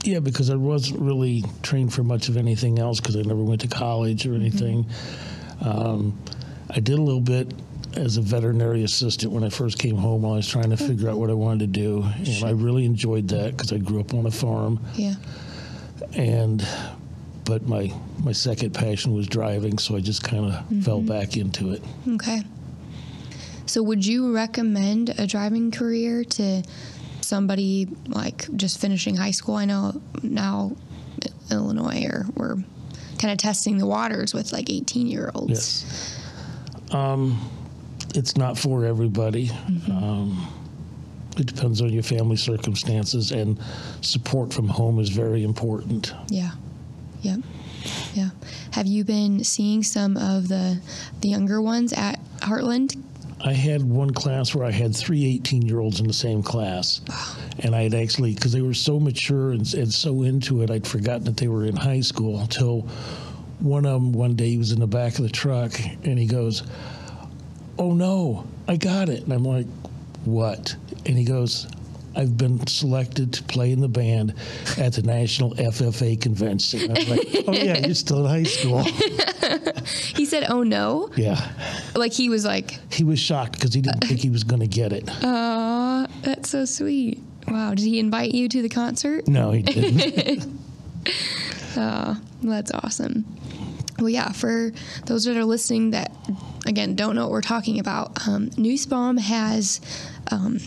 Yeah, 0.04 0.21
because 0.21 0.50
I 0.50 0.54
wasn't 0.54 1.00
really 1.00 1.45
trained 1.62 1.92
for 1.92 2.04
much 2.04 2.28
of 2.28 2.37
anything 2.37 2.78
else 2.78 3.00
because 3.00 3.16
I 3.16 3.23
never 3.23 3.42
went 3.42 3.62
to 3.62 3.68
college 3.68 4.25
or 4.26 4.35
anything. 4.35 4.87
Um, 5.61 6.16
I 6.71 6.78
did 6.80 6.99
a 6.99 7.02
little 7.02 7.21
bit 7.21 7.52
as 7.97 8.17
a 8.17 8.21
veterinary 8.21 8.85
assistant 8.85 9.33
when 9.33 9.43
I 9.43 9.49
first 9.49 9.79
came 9.79 9.97
home 9.97 10.23
while 10.23 10.35
I 10.35 10.37
was 10.37 10.49
trying 10.49 10.71
to 10.71 10.76
figure 10.76 11.09
out 11.09 11.19
what 11.19 11.31
I 11.31 11.35
wanted 11.35 11.61
to 11.73 11.81
do. 11.81 12.03
And 12.03 12.45
I 12.45 12.50
really 12.50 12.85
enjoyed 12.85 13.29
that 13.29 13.57
because 13.57 13.73
I 13.73 13.79
grew 13.79 14.00
up 14.00 14.15
on 14.15 14.26
a 14.26 14.31
farm. 14.31 14.81
Yeah. 14.95 15.15
And 16.15 16.67
but 17.45 17.67
my 17.67 17.93
my 18.23 18.33
second 18.33 18.73
passion 18.73 19.15
was 19.15 19.26
driving, 19.26 19.79
so 19.79 19.97
I 19.97 20.00
just 20.00 20.23
kind 20.23 20.53
of 20.53 20.85
fell 20.85 21.00
back 21.00 21.37
into 21.37 21.73
it. 21.73 21.83
Okay. 22.09 22.43
So, 23.67 23.83
would 23.83 24.05
you 24.05 24.35
recommend 24.35 25.11
a 25.19 25.26
driving 25.26 25.71
career 25.71 26.25
to 26.25 26.62
somebody 27.21 27.88
like 28.07 28.55
just 28.57 28.81
finishing 28.81 29.17
high 29.17 29.31
school? 29.31 29.55
I 29.55 29.65
know 29.65 30.00
now 30.23 30.76
Illinois 31.50 32.07
or 32.09 32.26
we're 32.35 32.57
kind 33.19 33.33
of 33.33 33.38
testing 33.38 33.79
the 33.79 33.87
waters 33.87 34.35
with 34.35 34.53
like 34.53 34.71
18 34.71 35.07
year 35.07 35.31
olds. 35.35 35.50
Yes. 35.50 36.21
Um, 36.93 37.41
it's 38.16 38.37
not 38.37 38.58
for 38.58 38.85
everybody. 38.85 39.50
Um, 39.88 40.49
it 41.37 41.46
depends 41.46 41.82
on 41.82 41.90
your 41.90 42.02
family 42.02 42.37
circumstances, 42.37 43.30
and 43.30 43.58
support 44.00 44.52
from 44.52 44.68
home 44.68 44.99
is 44.99 45.11
very 45.11 45.44
important. 45.44 46.14
Yeah. 46.28 46.52
Yep. 47.23 47.40
Yeah. 48.14 48.30
Have 48.73 48.87
you 48.87 49.04
been 49.04 49.44
seeing 49.44 49.82
some 49.82 50.16
of 50.16 50.49
the 50.49 50.80
the 51.20 51.28
younger 51.28 51.61
ones 51.61 51.92
at 51.92 52.18
Heartland? 52.40 53.02
I 53.44 53.52
had 53.52 53.82
one 53.82 54.12
class 54.12 54.54
where 54.54 54.64
I 54.64 54.70
had 54.70 54.96
three 54.96 55.26
18 55.37 55.62
year 55.62 55.78
olds 55.78 56.00
in 56.00 56.06
the 56.06 56.12
same 56.12 56.42
class. 56.42 57.02
And 57.61 57.76
I 57.76 57.82
had 57.82 57.94
actually, 57.94 58.35
because 58.35 58.52
they 58.52 58.62
were 58.62 58.75
so 58.75 58.99
mature 58.99 59.52
and, 59.52 59.73
and 59.75 59.92
so 59.92 60.23
into 60.23 60.62
it, 60.62 60.70
I'd 60.70 60.87
forgotten 60.87 61.25
that 61.25 61.37
they 61.37 61.49
were 61.49 61.64
in 61.64 61.76
high 61.76 62.00
school 62.00 62.40
until 62.40 62.88
one 63.61 63.87
of 63.87 63.92
them 64.00 64.12
one 64.12 64.37
day 64.37 64.50
he 64.50 64.58
was 64.58 64.73
in 64.73 64.80
the 64.80 64.87
back 64.87 65.18
of 65.18 65.23
the 65.23 65.30
truck 65.30 65.73
and 66.04 66.18
he 66.18 66.26
goes, 66.26 66.62
Oh 67.78 67.92
no, 67.92 68.47
I 68.68 68.76
got 68.76 69.09
it. 69.09 69.23
And 69.25 69.33
I'm 69.33 69.45
like, 69.45 69.66
What? 70.25 70.75
And 71.04 71.16
he 71.16 71.25
goes, 71.25 71.66
I've 72.14 72.38
been 72.38 72.66
selected 72.66 73.35
to 73.35 73.42
play 73.42 73.73
in 73.73 73.80
the 73.80 73.88
band 73.88 74.35
at 74.78 74.95
the 74.95 75.02
National 75.02 75.54
FFA 75.54 76.18
convention. 76.21 76.80
I'm 76.97 77.09
like, 77.11 77.28
Oh, 77.47 77.52
yeah, 77.52 77.78
you're 77.85 77.95
still 78.06 78.25
in 78.25 78.30
high 78.30 78.42
school. 78.45 78.83
He 80.16 80.25
said, 80.25 80.47
"Oh 80.49 80.62
no!" 80.64 81.11
yeah. 81.16 81.38
Like 81.95 82.12
he 82.12 82.28
was 82.28 82.45
like, 82.45 82.80
He 82.92 83.04
was 83.04 83.18
shocked 83.21 83.52
because 83.52 83.73
he 83.75 83.80
didn't 83.83 84.00
think 84.04 84.21
he 84.21 84.30
was 84.30 84.42
going 84.45 84.61
to 84.61 84.66
get 84.66 84.92
it. 84.92 85.09
"Aw, 85.23 86.06
that's 86.23 86.50
so 86.50 86.64
sweet." 86.64 87.21
Wow. 87.47 87.75
Did 87.75 87.85
he 87.85 87.99
invite 88.00 88.33
you 88.35 88.49
to 88.49 88.62
the 88.62 88.68
concert? 88.68 89.28
No, 89.28 89.52
he 89.52 89.62
didn't. 89.62 90.61
Oh, 91.78 92.16
that's 92.42 92.73
awesome. 92.73 93.25
Well, 93.99 94.11
yeah, 94.11 94.33
for 94.33 94.73
those 95.07 95.25
that 95.25 95.37
are 95.37 95.45
listening 95.45 95.91
that, 95.93 96.12
again, 96.67 96.95
don't 96.97 97.15
know 97.15 97.23
what 97.23 97.31
we're 97.31 97.41
talking 97.41 97.79
about, 97.79 98.26
um, 98.29 98.50
Nussbaum 98.57 99.17
has, 99.17 99.81
um, 100.31 100.59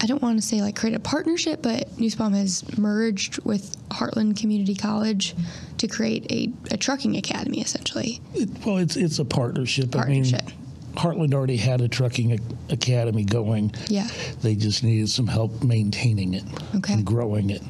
I 0.00 0.06
don't 0.06 0.22
want 0.22 0.40
to 0.40 0.46
say 0.46 0.62
like 0.62 0.76
create 0.76 0.96
a 0.96 1.00
partnership, 1.00 1.60
but 1.62 1.98
Nussbaum 1.98 2.32
has 2.32 2.64
merged 2.78 3.38
with 3.44 3.76
Heartland 3.90 4.38
Community 4.38 4.74
College 4.74 5.34
to 5.78 5.86
create 5.88 6.30
a, 6.32 6.50
a 6.72 6.76
trucking 6.78 7.16
academy, 7.16 7.60
essentially. 7.60 8.20
It, 8.34 8.48
well, 8.64 8.78
it's 8.78 8.96
it's 8.96 9.18
a 9.18 9.24
partnership. 9.26 9.90
Partnership. 9.92 10.40
I 10.42 10.46
mean, 10.50 10.56
Heartland 10.94 11.34
already 11.34 11.56
had 11.58 11.82
a 11.82 11.88
trucking 11.88 12.40
academy 12.70 13.24
going. 13.24 13.72
Yeah. 13.88 14.08
They 14.42 14.54
just 14.54 14.82
needed 14.82 15.08
some 15.10 15.26
help 15.26 15.62
maintaining 15.62 16.34
it 16.34 16.44
Okay. 16.76 16.94
and 16.94 17.04
growing 17.04 17.50
it. 17.50 17.62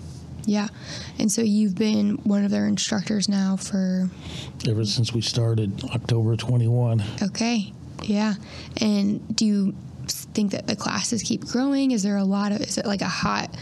Yeah. 0.44 0.68
And 1.18 1.30
so 1.30 1.42
you've 1.42 1.74
been 1.74 2.16
one 2.24 2.44
of 2.44 2.50
their 2.50 2.66
instructors 2.66 3.28
now 3.28 3.56
for, 3.56 4.08
Ever 4.68 4.84
since 4.84 5.12
we 5.12 5.20
started, 5.20 5.82
October 5.94 6.36
21. 6.36 7.02
okay. 7.22 7.72
Yeah. 8.02 8.34
And 8.80 9.36
do 9.36 9.44
you 9.46 9.74
think 10.06 10.52
that 10.52 10.66
the 10.66 10.74
classes 10.76 11.22
keep 11.22 11.44
growing? 11.46 11.90
Is 11.92 12.02
there 12.02 12.16
a 12.16 12.24
lot 12.24 12.52
of, 12.52 12.60
is 12.62 12.78
it 12.78 12.86
like 12.86 13.02
a 13.02 13.08
hot 13.08 13.54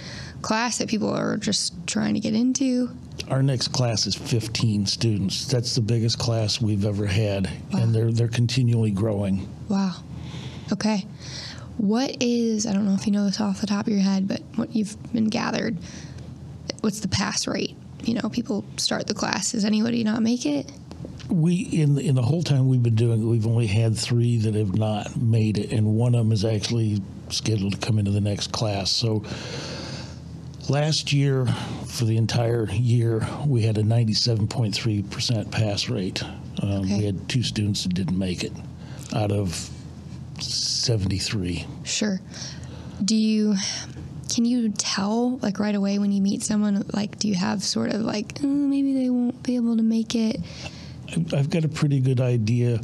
class 0.42 0.78
that 0.78 0.88
people 0.88 1.10
are 1.10 1.36
just 1.36 1.74
trying 1.86 2.14
to 2.14 2.20
get 2.20 2.34
into? 2.34 2.90
Our 3.28 3.42
next 3.42 3.68
class 3.68 4.06
is 4.06 4.14
15 4.14 4.86
students. 4.86 5.46
That's 5.46 5.74
the 5.74 5.80
biggest 5.80 6.18
class 6.18 6.60
we've 6.60 6.84
ever 6.86 7.04
had, 7.04 7.50
and 7.72 7.92
they're 7.92 8.12
they're 8.12 8.28
continually 8.28 8.92
growing. 8.92 9.48
Wow. 9.68 9.96
Okay. 10.72 11.04
What 11.78 12.16
is, 12.22 12.64
I 12.66 12.72
don't 12.72 12.86
know 12.86 12.94
if 12.94 13.06
you 13.06 13.12
know 13.12 13.24
this 13.24 13.40
off 13.40 13.60
the 13.60 13.66
top 13.66 13.86
of 13.88 13.92
your 13.92 14.02
head, 14.02 14.28
but 14.28 14.40
what 14.54 14.74
you've 14.74 14.96
been 15.12 15.26
gathered, 15.28 15.76
what's 16.80 17.00
the 17.00 17.08
pass 17.08 17.46
rate? 17.46 17.76
You 18.02 18.14
know, 18.14 18.28
people 18.28 18.64
start 18.76 19.06
the 19.06 19.14
class. 19.14 19.52
Does 19.52 19.64
anybody 19.64 20.04
not 20.04 20.22
make 20.22 20.46
it? 20.46 20.70
We 21.28 21.54
in 21.56 21.94
the, 21.96 22.06
in 22.06 22.14
the 22.14 22.22
whole 22.22 22.42
time 22.42 22.68
we've 22.68 22.82
been 22.82 22.94
doing 22.94 23.20
it, 23.22 23.24
we've 23.24 23.46
only 23.46 23.66
had 23.66 23.96
three 23.96 24.38
that 24.38 24.54
have 24.54 24.74
not 24.76 25.16
made 25.20 25.58
it, 25.58 25.72
and 25.72 25.94
one 25.96 26.14
of 26.14 26.20
them 26.20 26.32
is 26.32 26.44
actually 26.44 27.02
scheduled 27.28 27.74
to 27.78 27.86
come 27.86 27.98
into 27.98 28.10
the 28.10 28.20
next 28.20 28.50
class. 28.52 28.90
So 28.90 29.24
last 30.70 31.12
year, 31.12 31.46
for 31.86 32.04
the 32.06 32.16
entire 32.16 32.66
year, 32.70 33.26
we 33.46 33.62
had 33.62 33.76
a 33.76 33.82
97.3 33.82 35.10
percent 35.10 35.50
pass 35.50 35.88
rate. 35.88 36.22
Um, 36.62 36.80
Okay. 36.84 36.98
We 36.98 37.04
had 37.04 37.28
two 37.28 37.42
students 37.42 37.82
that 37.84 37.94
didn't 37.94 38.18
make 38.18 38.42
it 38.42 38.52
out 39.14 39.30
of 39.30 39.70
73. 40.40 41.66
Sure. 41.84 42.20
Do 43.04 43.14
you 43.16 43.54
can 44.28 44.44
you 44.44 44.70
tell 44.70 45.38
like 45.38 45.58
right 45.58 45.74
away 45.74 45.98
when 45.98 46.12
you 46.12 46.20
meet 46.22 46.42
someone 46.42 46.84
like 46.92 47.18
do 47.18 47.28
you 47.28 47.34
have 47.34 47.62
sort 47.62 47.90
of 47.92 48.02
like 48.02 48.38
oh, 48.42 48.46
maybe 48.46 48.92
they 48.94 49.10
won't 49.10 49.42
be 49.42 49.56
able 49.56 49.76
to 49.76 49.82
make 49.82 50.14
it? 50.14 50.40
I've- 51.32 51.48
got 51.48 51.64
a 51.64 51.68
pretty 51.68 52.00
good 52.00 52.20
idea 52.20 52.80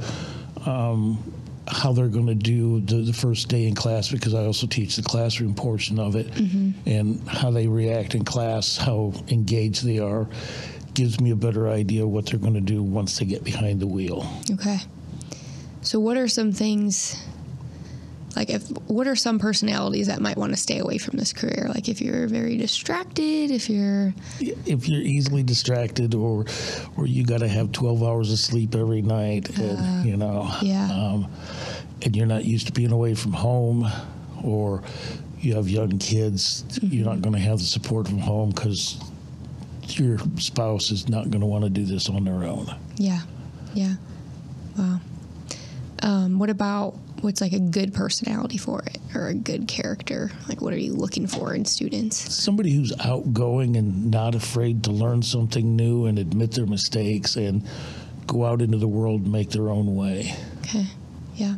um, 0.65 1.23
how 1.69 1.93
they're 1.93 2.09
going 2.09 2.27
to 2.27 2.35
do 2.35 2.81
the, 2.81 2.97
the 2.97 3.13
first 3.13 3.49
day 3.49 3.67
in 3.67 3.75
class 3.75 4.11
because 4.11 4.33
I 4.35 4.45
also 4.47 4.67
teach 4.67 4.97
the 4.97 5.03
classroom 5.03 5.55
portion 5.55 5.99
of 5.99 6.17
it 6.17 6.35
and 6.87 7.27
how 7.29 7.51
they 7.51 7.67
react 7.69 8.15
in 8.15 8.25
class, 8.25 8.77
how 8.79 9.13
engaged 9.29 9.85
they 9.85 9.99
are, 9.99 10.27
gives 10.95 11.21
me 11.21 11.31
a 11.31 11.37
better 11.37 11.69
idea 11.69 12.07
what 12.07 12.27
they're 12.27 12.39
going 12.39 12.55
to 12.55 12.61
do 12.61 12.83
once 12.83 13.19
they 13.19 13.25
get 13.27 13.45
behind 13.45 13.81
the 13.81 13.87
wheel. 13.87 14.27
Okay. 14.53 14.79
So 15.83 16.01
what 16.01 16.17
are 16.17 16.29
some 16.29 16.51
things 16.53 17.23
like 18.37 18.51
if 18.51 18.69
what 18.89 19.07
are 19.07 19.17
some 19.17 19.39
personalities 19.39 20.07
that 20.09 20.21
might 20.21 20.37
want 20.37 20.53
to 20.53 20.57
stay 20.57 20.79
away 20.79 20.99
from 20.99 21.19
this 21.19 21.33
career? 21.33 21.67
Like 21.69 21.89
if 21.89 22.01
you're 22.01 22.27
very 22.27 22.57
distracted, 22.57 23.51
if 23.51 23.69
you're 23.71 24.15
If 24.41 24.89
you're 24.89 25.01
easily 25.01 25.43
distracted 25.43 26.15
or 26.15 26.45
or 26.97 27.07
you 27.07 27.25
got 27.25 27.41
to 27.41 27.49
have 27.49 27.73
12 27.73 28.03
hours 28.03 28.33
of 28.33 28.39
sleep 28.39 28.75
every 28.75 29.03
night 29.03 29.57
and 29.59 30.07
you 30.07 30.17
know 30.17 30.51
yeah. 30.63 30.91
um, 30.91 31.31
and 32.03 32.17
you're 32.17 32.27
not 32.27 32.45
used 32.45 32.67
to 32.67 32.73
being 32.73 32.93
away 32.93 33.15
from 33.15 33.33
home 33.33 33.87
or 34.43 34.83
you 35.41 35.55
have 35.55 35.69
young 35.69 35.99
kids 35.99 36.65
you're 36.83 37.05
not 37.05 37.21
going 37.21 37.35
to 37.35 37.41
have 37.41 37.59
the 37.59 37.65
support 37.65 38.09
from 38.09 38.19
home 38.19 38.51
because 38.51 38.99
your 39.89 40.19
spouse 40.39 40.91
is 40.91 41.09
not 41.09 41.31
going 41.31 41.41
to 41.41 41.47
want 41.47 41.65
to 41.65 41.71
do 41.71 41.85
this 41.85 42.09
on 42.09 42.25
their 42.25 42.45
own 42.45 42.67
Yeah. 42.97 43.21
Yeah. 43.75 43.95
Wow. 44.79 45.01
Um, 46.03 46.39
what 46.39 46.51
about 46.51 46.97
what's 47.25 47.41
like 47.41 47.53
a 47.53 47.59
good 47.59 47.93
personality 47.95 48.57
for 48.59 48.81
it 48.83 48.99
or 49.15 49.29
a 49.29 49.35
good 49.35 49.67
character? 49.67 50.31
Like, 50.49 50.61
what 50.61 50.73
are 50.73 50.79
you 50.79 50.93
looking 50.93 51.27
for 51.27 51.55
in 51.55 51.65
students? 51.65 52.17
somebody 52.35 52.73
who's 52.73 52.93
outgoing 53.01 53.77
and 53.77 54.11
not 54.11 54.35
afraid 54.35 54.85
to 54.85 54.91
learn 54.93 55.23
something 55.23 55.75
new 55.77 56.07
and 56.07 56.19
admit 56.19 56.53
their 56.53 56.67
mistakes 56.67 57.37
and 57.37 57.67
go 58.27 58.45
out 58.45 58.63
into 58.63 58.79
the 58.79 58.89
world 58.89 59.23
and 59.23 59.33
make 59.33 59.51
their 59.51 59.69
own 59.71 59.97
way 59.97 60.35
Okay. 60.63 60.87
Yeah. 61.35 61.57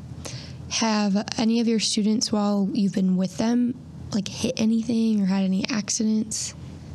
Have 0.70 1.24
any 1.38 1.60
of 1.60 1.68
your 1.68 1.78
students, 1.80 2.32
while 2.32 2.68
you've 2.72 2.92
been 2.94 3.16
with 3.16 3.36
them, 3.38 3.74
like 4.12 4.26
hit 4.28 4.54
anything 4.56 5.20
or 5.22 5.26
had 5.26 5.44
any 5.44 5.64
accidents? 5.68 6.54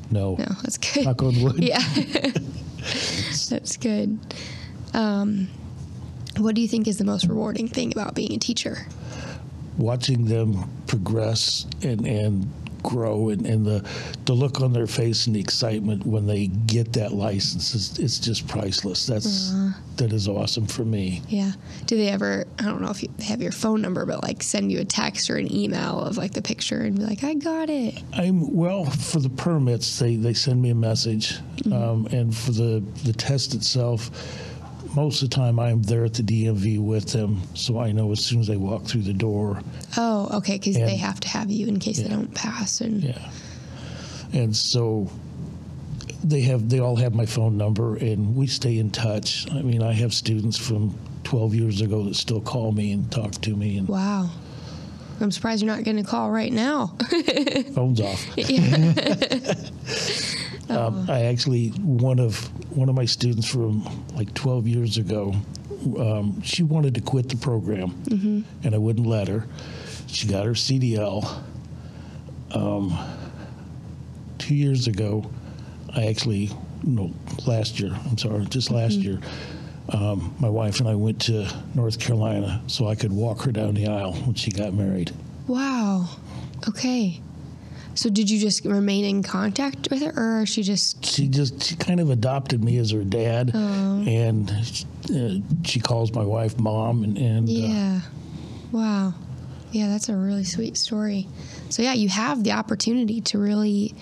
no, 0.09 0.35
No, 0.35 0.45
that's 0.61 0.77
good. 0.77 1.05
knock 1.05 1.21
on 1.23 1.41
wood 1.41 1.55
Yeah. 1.63 1.79
That's 3.49 3.77
good. 3.77 4.17
Um, 4.93 5.47
what 6.38 6.55
do 6.55 6.61
you 6.61 6.67
think 6.67 6.88
is 6.88 6.97
the 6.97 7.05
most 7.05 7.25
rewarding 7.27 7.67
thing 7.67 7.91
about 7.91 8.15
being 8.15 8.33
a 8.33 8.39
teacher? 8.39 8.88
watching 9.77 10.25
them 10.25 10.69
progress 10.88 11.65
and, 11.83 12.05
and 12.05 12.51
grow 12.83 13.29
and, 13.29 13.45
and 13.45 13.63
the 13.63 13.88
the 14.25 14.33
look 14.33 14.59
on 14.59 14.73
their 14.73 14.88
face 14.88 15.27
and 15.27 15.35
the 15.35 15.39
excitement 15.39 16.03
when 16.03 16.25
they 16.25 16.47
get 16.47 16.93
that 16.93 17.11
license 17.11 17.75
is 17.75 18.00
it's 18.00 18.17
just 18.17 18.47
priceless. 18.47 19.05
That's 19.05 19.53
that 19.97 20.11
is 20.11 20.27
awesome 20.27 20.65
for 20.65 20.83
me. 20.83 21.21
Yeah. 21.27 21.51
Do 21.85 21.95
they 21.95 22.09
ever? 22.09 22.45
I 22.57 22.63
don't 22.63 22.81
know 22.81 22.89
if 22.89 23.03
you 23.03 23.09
they 23.17 23.25
have 23.25 23.41
your 23.41 23.51
phone 23.51 23.81
number, 23.83 24.05
but 24.07 24.23
like 24.23 24.41
send 24.41 24.71
you 24.71 24.79
a 24.79 24.85
text 24.85 25.29
or 25.29 25.38
an 25.38 25.53
email 25.53 26.01
of 26.01 26.17
like 26.17 26.31
the 26.31 26.41
picture 26.41 26.81
and 26.81 26.97
be 26.97 27.03
like, 27.03 27.23
"I 27.23 27.35
got 27.35 27.69
it." 27.69 28.01
I'm 28.13 28.51
well 28.55 28.85
for 28.85 29.19
the 29.19 29.29
permits. 29.29 30.00
They 30.00 30.15
they 30.15 30.33
send 30.33 30.59
me 30.59 30.71
a 30.71 30.75
message, 30.75 31.38
um, 31.71 32.07
and 32.11 32.35
for 32.35 32.51
the 32.51 32.83
the 33.03 33.13
test 33.13 33.53
itself, 33.53 34.09
most 34.95 35.21
of 35.21 35.29
the 35.29 35.36
time 35.36 35.60
I'm 35.60 35.81
there 35.83 36.05
at 36.05 36.13
the 36.13 36.24
DMV 36.24 36.79
with 36.79 37.12
them, 37.12 37.41
so 37.53 37.79
I 37.79 37.91
know 37.91 38.12
as 38.12 38.24
soon 38.24 38.39
as 38.39 38.48
they 38.48 38.57
walk 38.57 38.86
through 38.86 39.03
the 39.03 39.13
door. 39.13 39.62
Oh, 39.98 40.29
okay, 40.38 40.57
because 40.57 40.75
they 40.75 40.98
have 40.98 41.19
to 41.21 41.29
have 41.29 41.50
you 41.50 41.67
in 41.67 41.79
case 41.79 42.00
they 42.00 42.10
don't 42.10 42.33
pass. 42.33 42.81
And 42.81 43.03
Yeah, 43.03 43.31
and 44.33 44.55
so 44.55 45.10
they 46.24 46.41
have 46.41 46.69
they 46.69 46.79
all 46.79 46.95
have 46.95 47.15
my 47.15 47.25
phone 47.25 47.57
number, 47.57 47.95
and 47.98 48.36
we 48.36 48.48
stay 48.48 48.77
in 48.77 48.91
touch. 48.91 49.50
I 49.51 49.62
mean, 49.62 49.81
I 49.81 49.93
have 49.93 50.13
students 50.13 50.57
from 50.57 50.95
12 51.24 51.55
years 51.55 51.81
ago 51.81 52.03
that 52.05 52.15
still 52.15 52.41
call 52.41 52.71
me 52.71 52.91
and 52.91 53.10
talk 53.12 53.31
to 53.31 53.55
me, 53.55 53.77
and 53.77 53.88
wow, 53.88 54.29
I'm 55.19 55.31
surprised 55.31 55.63
you're 55.63 55.74
not 55.74 55.83
getting 55.83 56.03
a 56.03 56.07
call 56.07 56.31
right 56.31 56.51
now. 56.51 56.95
phones 57.74 58.01
off. 58.01 58.25
Um, 60.77 61.09
I 61.09 61.23
actually 61.25 61.69
one 61.69 62.19
of 62.19 62.35
one 62.75 62.89
of 62.89 62.95
my 62.95 63.05
students 63.05 63.47
from 63.47 63.83
like 64.15 64.33
12 64.33 64.67
years 64.67 64.97
ago. 64.97 65.33
Um, 65.97 66.41
she 66.43 66.61
wanted 66.63 66.93
to 66.95 67.01
quit 67.01 67.27
the 67.29 67.37
program, 67.37 67.91
and 68.63 68.75
I 68.75 68.77
wouldn't 68.77 69.07
let 69.07 69.27
her. 69.27 69.47
She 70.07 70.27
got 70.27 70.45
her 70.45 70.51
CDL. 70.51 71.41
Um, 72.53 72.97
two 74.37 74.53
years 74.55 74.87
ago, 74.87 75.29
I 75.95 76.05
actually 76.07 76.51
no 76.83 77.11
last 77.47 77.79
year. 77.79 77.97
I'm 78.09 78.17
sorry, 78.17 78.45
just 78.45 78.69
last 78.71 78.93
year. 78.95 79.19
Um, 79.89 80.35
my 80.39 80.49
wife 80.49 80.79
and 80.79 80.87
I 80.87 80.95
went 80.95 81.21
to 81.23 81.47
North 81.73 81.99
Carolina 81.99 82.61
so 82.67 82.87
I 82.87 82.95
could 82.95 83.11
walk 83.11 83.41
her 83.43 83.51
down 83.51 83.73
the 83.73 83.87
aisle 83.87 84.13
when 84.13 84.35
she 84.35 84.51
got 84.51 84.73
married. 84.73 85.11
Wow. 85.47 86.07
Okay. 86.67 87.19
So 87.93 88.10
did 88.10 88.29
you 88.29 88.39
just 88.39 88.63
remain 88.65 89.03
in 89.05 89.24
contact 89.24 89.89
with 89.91 90.01
her, 90.01 90.41
or 90.41 90.45
she 90.45 90.63
just? 90.63 91.05
she 91.05 91.27
just 91.27 91.62
she 91.63 91.75
kind 91.75 92.00
of 92.00 92.10
adopted 92.10 92.63
me 92.63 92.77
as 92.77 92.91
her 92.91 93.03
dad, 93.03 93.53
and 93.53 94.50
uh, 95.13 95.63
she 95.65 95.79
calls 95.79 96.13
my 96.13 96.24
wife 96.24 96.57
mom, 96.60 97.03
and, 97.03 97.17
and 97.17 97.50
uh, 97.50 97.51
Yeah. 97.51 98.00
Wow. 98.71 99.13
Yeah, 99.71 99.88
that's 99.88 100.10
a 100.10 100.15
really 100.15 100.43
sweet 100.43 100.77
story. 100.77 101.27
So 101.69 101.81
yeah, 101.81 101.93
you 101.93 102.10
have 102.10 102.43
the 102.43 102.51
opportunity 102.53 103.21
to 103.21 103.38
really 103.38 103.93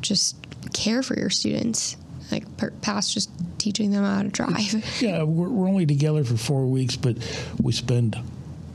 just 0.00 0.36
care 0.72 1.02
for 1.02 1.18
your 1.18 1.30
students, 1.30 1.96
like 2.30 2.56
per- 2.56 2.70
past 2.82 3.14
just 3.14 3.30
teaching 3.58 3.90
them 3.90 4.04
how 4.04 4.22
to 4.22 4.28
drive. 4.28 5.02
yeah, 5.02 5.22
we're, 5.22 5.48
we're 5.48 5.68
only 5.68 5.86
together 5.86 6.24
for 6.24 6.36
four 6.36 6.66
weeks, 6.66 6.96
but 6.96 7.16
we 7.62 7.72
spend 7.72 8.16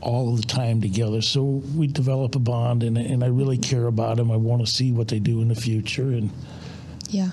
all 0.02 0.34
the 0.34 0.42
time 0.42 0.80
together. 0.80 1.22
So 1.22 1.42
we 1.76 1.86
develop 1.86 2.34
a 2.34 2.38
bond, 2.38 2.82
and 2.82 2.98
and 2.98 3.24
I 3.24 3.28
really 3.28 3.58
care 3.58 3.86
about 3.86 4.16
them. 4.16 4.30
I 4.30 4.36
want 4.36 4.66
to 4.66 4.70
see 4.70 4.92
what 4.92 5.08
they 5.08 5.18
do 5.18 5.40
in 5.40 5.48
the 5.48 5.54
future, 5.54 6.10
and 6.10 6.30
yeah. 7.08 7.30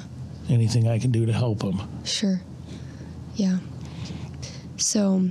anything 0.49 0.88
I 0.88 0.99
can 0.99 1.11
do 1.11 1.25
to 1.25 1.33
help 1.33 1.59
them. 1.59 1.81
Sure. 2.05 2.41
Yeah. 3.35 3.57
So, 4.77 5.29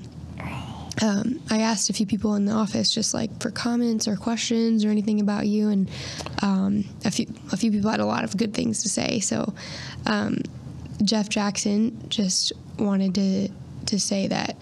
um, 1.03 1.41
I 1.51 1.61
asked 1.61 1.91
a 1.91 1.93
few 1.93 2.07
people 2.07 2.35
in 2.35 2.45
the 2.45 2.53
office 2.53 2.93
just 2.93 3.15
like 3.15 3.41
for 3.41 3.51
comments 3.51 4.09
or 4.09 4.17
questions 4.17 4.85
or 4.85 4.91
anything 4.91 5.21
about 5.21 5.47
you, 5.47 5.69
and 5.69 5.91
um, 6.43 6.85
a 7.05 7.11
few 7.11 7.27
a 7.53 7.57
few 7.57 7.71
people 7.71 7.91
had 7.91 8.01
a 8.01 8.07
lot 8.07 8.25
of 8.25 8.37
good 8.37 8.53
things 8.53 8.83
to 8.83 8.89
say. 8.89 9.21
So, 9.21 9.55
um, 10.07 10.39
Jeff 11.03 11.29
Jackson 11.29 12.09
just 12.09 12.53
wanted 12.79 13.15
to 13.15 13.49
to 13.87 13.99
say 13.99 14.27
that 14.27 14.57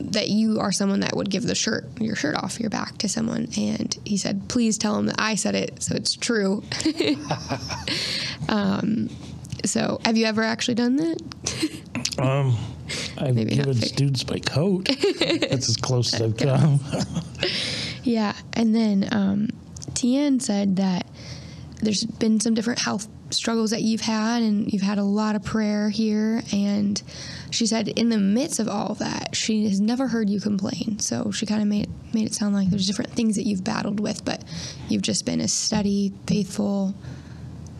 that 0.00 0.28
you 0.28 0.60
are 0.60 0.72
someone 0.72 1.00
that 1.00 1.14
would 1.16 1.30
give 1.30 1.44
the 1.44 1.54
shirt 1.54 1.84
your 2.00 2.16
shirt 2.16 2.34
off 2.36 2.58
your 2.60 2.70
back 2.70 2.98
to 2.98 3.08
someone 3.08 3.48
and 3.56 3.98
he 4.04 4.16
said 4.16 4.48
please 4.48 4.78
tell 4.78 4.96
him 4.96 5.06
that 5.06 5.16
i 5.18 5.34
said 5.34 5.54
it 5.54 5.82
so 5.82 5.94
it's 5.94 6.14
true 6.14 6.62
um, 8.48 9.08
so 9.64 10.00
have 10.04 10.16
you 10.16 10.26
ever 10.26 10.42
actually 10.42 10.74
done 10.74 10.96
that 10.96 11.20
Um, 12.20 12.56
I've 13.16 13.34
Maybe 13.34 13.56
given 13.56 13.74
students 13.74 14.28
my 14.28 14.38
coat. 14.38 14.88
That's 15.20 15.68
as 15.68 15.76
close 15.76 16.12
as 16.12 16.20
I've 16.20 16.36
come. 16.36 16.80
Yeah, 18.02 18.34
and 18.52 18.74
then 18.74 19.08
um, 19.12 19.48
Tian 19.94 20.40
said 20.40 20.76
that 20.76 21.06
there's 21.82 22.04
been 22.04 22.40
some 22.40 22.54
different 22.54 22.80
health 22.80 23.08
struggles 23.30 23.70
that 23.70 23.82
you've 23.82 24.00
had, 24.02 24.42
and 24.42 24.70
you've 24.72 24.82
had 24.82 24.98
a 24.98 25.04
lot 25.04 25.34
of 25.36 25.44
prayer 25.44 25.88
here. 25.88 26.42
And 26.52 27.00
she 27.50 27.66
said, 27.66 27.88
in 27.88 28.08
the 28.08 28.18
midst 28.18 28.58
of 28.60 28.68
all 28.68 28.88
of 28.92 28.98
that, 28.98 29.34
she 29.34 29.64
has 29.64 29.80
never 29.80 30.08
heard 30.08 30.30
you 30.30 30.40
complain. 30.40 30.98
So 30.98 31.30
she 31.30 31.46
kind 31.46 31.62
of 31.62 31.68
made 31.68 31.88
made 32.14 32.26
it 32.26 32.34
sound 32.34 32.54
like 32.54 32.70
there's 32.70 32.86
different 32.86 33.12
things 33.12 33.36
that 33.36 33.46
you've 33.46 33.64
battled 33.64 34.00
with, 34.00 34.24
but 34.24 34.44
you've 34.88 35.02
just 35.02 35.24
been 35.24 35.40
a 35.40 35.48
steady, 35.48 36.12
faithful, 36.26 36.94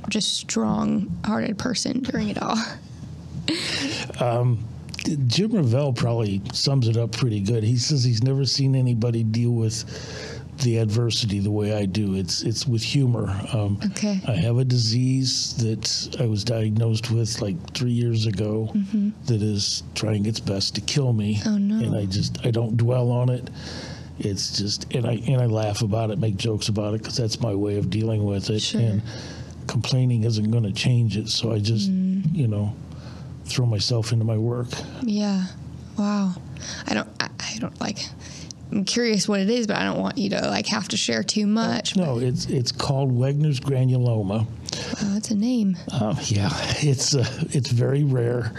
just 0.09 0.37
strong-hearted 0.37 1.59
person 1.59 2.00
during 2.00 2.28
it 2.28 2.38
all. 2.40 2.56
um, 4.20 4.64
Jim 5.26 5.52
Revell 5.52 5.92
probably 5.92 6.42
sums 6.52 6.87
it 6.87 6.96
up 6.96 7.12
pretty 7.12 7.40
good. 7.40 7.64
He 7.64 7.76
says 7.76 8.04
he's 8.04 8.22
never 8.22 8.44
seen 8.44 8.76
anybody 8.76 9.24
deal 9.24 9.52
with 9.52 9.85
the 10.62 10.77
adversity 10.79 11.38
the 11.38 11.51
way 11.51 11.75
I 11.75 11.87
do. 11.87 12.14
It's 12.14 12.42
it's 12.42 12.66
with 12.66 12.83
humor. 12.83 13.29
Um, 13.53 13.79
Okay. 13.87 14.20
I 14.29 14.33
have 14.33 14.59
a 14.59 14.64
disease 14.64 15.55
that 15.57 16.16
I 16.20 16.27
was 16.27 16.44
diagnosed 16.44 17.11
with 17.11 17.40
like 17.40 17.57
three 17.75 17.92
years 17.92 18.27
ago 18.27 18.73
that 19.27 19.42
is 19.42 19.83
trying 19.94 20.27
its 20.27 20.40
best 20.40 20.75
to 20.77 20.81
kill 20.83 21.12
me. 21.12 21.37
Mm-hmm. 21.37 21.49
Oh, 21.49 21.57
no. 21.59 21.85
And 21.87 21.96
I 21.96 22.05
just 22.07 22.44
I 22.44 22.51
don't 22.51 22.77
dwell 22.77 23.11
on 23.11 23.29
it. 23.31 23.49
It's 24.18 24.59
just 24.59 24.92
and 24.94 25.07
I 25.07 25.14
and 25.27 25.40
I 25.40 25.46
laugh 25.46 25.81
about 25.83 26.11
it, 26.11 26.18
make 26.18 26.37
jokes 26.37 26.68
about 26.68 26.92
it 26.94 26.99
because 26.99 27.16
that's 27.16 27.40
my 27.40 27.55
way 27.55 27.77
of 27.79 27.88
dealing 27.88 28.25
with 28.25 28.51
it. 28.51 28.61
Sure. 28.61 28.81
And 28.81 29.03
complaining 29.66 30.25
isn't 30.25 30.51
going 30.51 30.64
to 30.64 30.73
change 30.73 31.16
it. 31.16 31.29
So 31.29 31.53
I 31.53 31.59
just 31.59 31.90
Mm. 31.90 32.35
you 32.35 32.49
know 32.49 32.75
throw 33.46 33.66
myself 33.66 34.12
into 34.12 34.25
my 34.25 34.37
work. 34.37 34.68
Yeah. 35.03 35.46
Wow. 35.99 36.35
I 36.87 36.94
don't. 36.94 37.09
I, 37.18 37.29
I 37.40 37.59
don't 37.59 37.81
like. 37.81 37.99
I'm 38.72 38.85
curious 38.85 39.28
what 39.28 39.40
it 39.40 39.50
is, 39.50 39.66
but 39.66 39.76
I 39.76 39.85
don't 39.85 39.98
want 39.98 40.16
you 40.18 40.30
to 40.30 40.48
like 40.48 40.66
have 40.66 40.88
to 40.88 40.96
share 40.96 41.22
too 41.22 41.46
much. 41.46 41.96
No, 41.96 42.18
it's 42.18 42.46
it's 42.46 42.72
called 42.72 43.11
Wegener's 43.11 43.61
granuloma. 43.61 44.46
Wow, 44.46 45.14
that's 45.14 45.30
a 45.30 45.37
name. 45.37 45.76
Um, 46.00 46.16
yeah, 46.24 46.50
it's 46.80 47.14
uh, 47.14 47.26
it's 47.50 47.70
very 47.70 48.04
rare. 48.04 48.52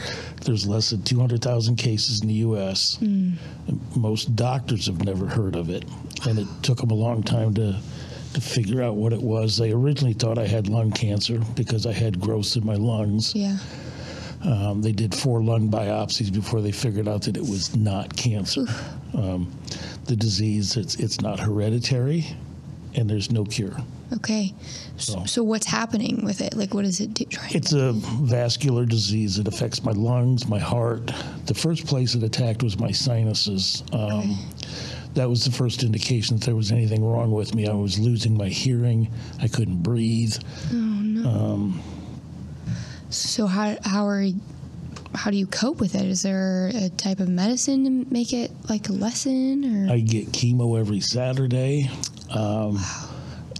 There's 0.44 0.68
less 0.68 0.90
than 0.90 1.04
200,000 1.04 1.76
cases 1.76 2.22
in 2.22 2.28
the 2.28 2.34
U.S. 2.36 2.98
Most 3.96 4.36
doctors 4.36 4.88
have 4.88 5.06
never 5.06 5.28
heard 5.28 5.56
of 5.56 5.70
it, 5.70 5.86
and 6.28 6.40
it 6.40 6.48
took 6.64 6.80
them 6.80 6.92
a 6.92 6.96
long 6.96 7.24
time 7.24 7.54
to 7.56 7.80
to 8.34 8.42
figure 8.42 8.82
out 8.82 8.96
what 8.96 9.14
it 9.14 9.22
was. 9.22 9.58
They 9.58 9.72
originally 9.72 10.14
thought 10.14 10.38
I 10.38 10.48
had 10.48 10.68
lung 10.68 10.92
cancer 10.92 11.40
because 11.56 11.86
I 11.86 11.92
had 11.92 12.20
growths 12.20 12.56
in 12.56 12.66
my 12.66 12.76
lungs. 12.76 13.36
Yeah. 13.36 13.58
Um, 14.44 14.82
they 14.82 14.92
did 14.92 15.14
four 15.14 15.42
lung 15.44 15.70
biopsies 15.70 16.34
before 16.34 16.62
they 16.62 16.72
figured 16.72 17.08
out 17.08 17.24
that 17.24 17.38
it 17.38 17.44
was 17.44 17.76
not 17.76 18.16
cancer. 18.16 18.66
Um, 19.14 19.52
the 20.06 20.16
disease 20.16 20.78
it's 20.78 20.96
it's 20.96 21.22
not 21.22 21.40
hereditary, 21.40 22.26
and 22.96 23.10
there's 23.10 23.32
no 23.32 23.44
cure. 23.46 23.76
Okay. 24.14 24.54
So, 24.98 25.24
So- 25.26 25.44
what's 25.44 25.66
happening 25.68 26.26
with 26.26 26.42
it? 26.42 26.56
Like, 26.56 26.74
what 26.74 26.84
is 26.86 27.00
it 27.00 27.14
do? 27.14 27.24
Trying 27.26 27.54
It's 27.56 27.72
a 27.72 27.94
vascular 27.94 28.86
disease. 28.86 29.40
It 29.40 29.48
affects 29.48 29.84
my 29.84 29.94
lungs, 29.94 30.48
my 30.48 30.60
heart. 30.60 31.12
The 31.46 31.54
first 31.54 31.86
place 31.86 32.14
it 32.16 32.22
attacked 32.24 32.62
was 32.64 32.78
my 32.78 32.92
sinuses. 32.92 33.84
Um, 33.94 34.38
That 35.14 35.30
was 35.30 35.44
the 35.44 35.52
first 35.52 35.84
indication 35.84 36.38
that 36.38 36.46
there 36.46 36.56
was 36.56 36.72
anything 36.72 37.04
wrong 37.04 37.32
with 37.32 37.54
me. 37.54 37.68
I 37.68 37.74
was 37.74 38.00
losing 38.00 38.38
my 38.38 38.48
hearing. 38.48 39.10
I 39.42 39.50
couldn't 39.50 39.84
breathe. 39.84 40.36
Oh, 40.72 40.76
no. 40.76 41.30
Um, 41.30 41.82
so 43.10 43.46
how 43.46 43.76
how 43.84 44.08
are 44.08 44.22
you, 44.22 44.40
how 45.14 45.32
do 45.32 45.38
you 45.38 45.48
cope 45.48 45.80
with 45.80 45.96
it? 45.96 46.06
Is 46.06 46.22
there 46.22 46.72
a 46.74 46.90
type 46.90 47.20
of 47.20 47.28
medicine 47.30 47.84
to 47.86 48.14
make 48.14 48.34
it 48.34 48.52
like 48.70 48.90
lessen 48.90 49.90
or? 49.90 49.94
I 49.94 50.00
get 50.00 50.28
chemo 50.32 50.80
every 50.80 51.00
Saturday, 51.00 51.90
um, 52.34 52.80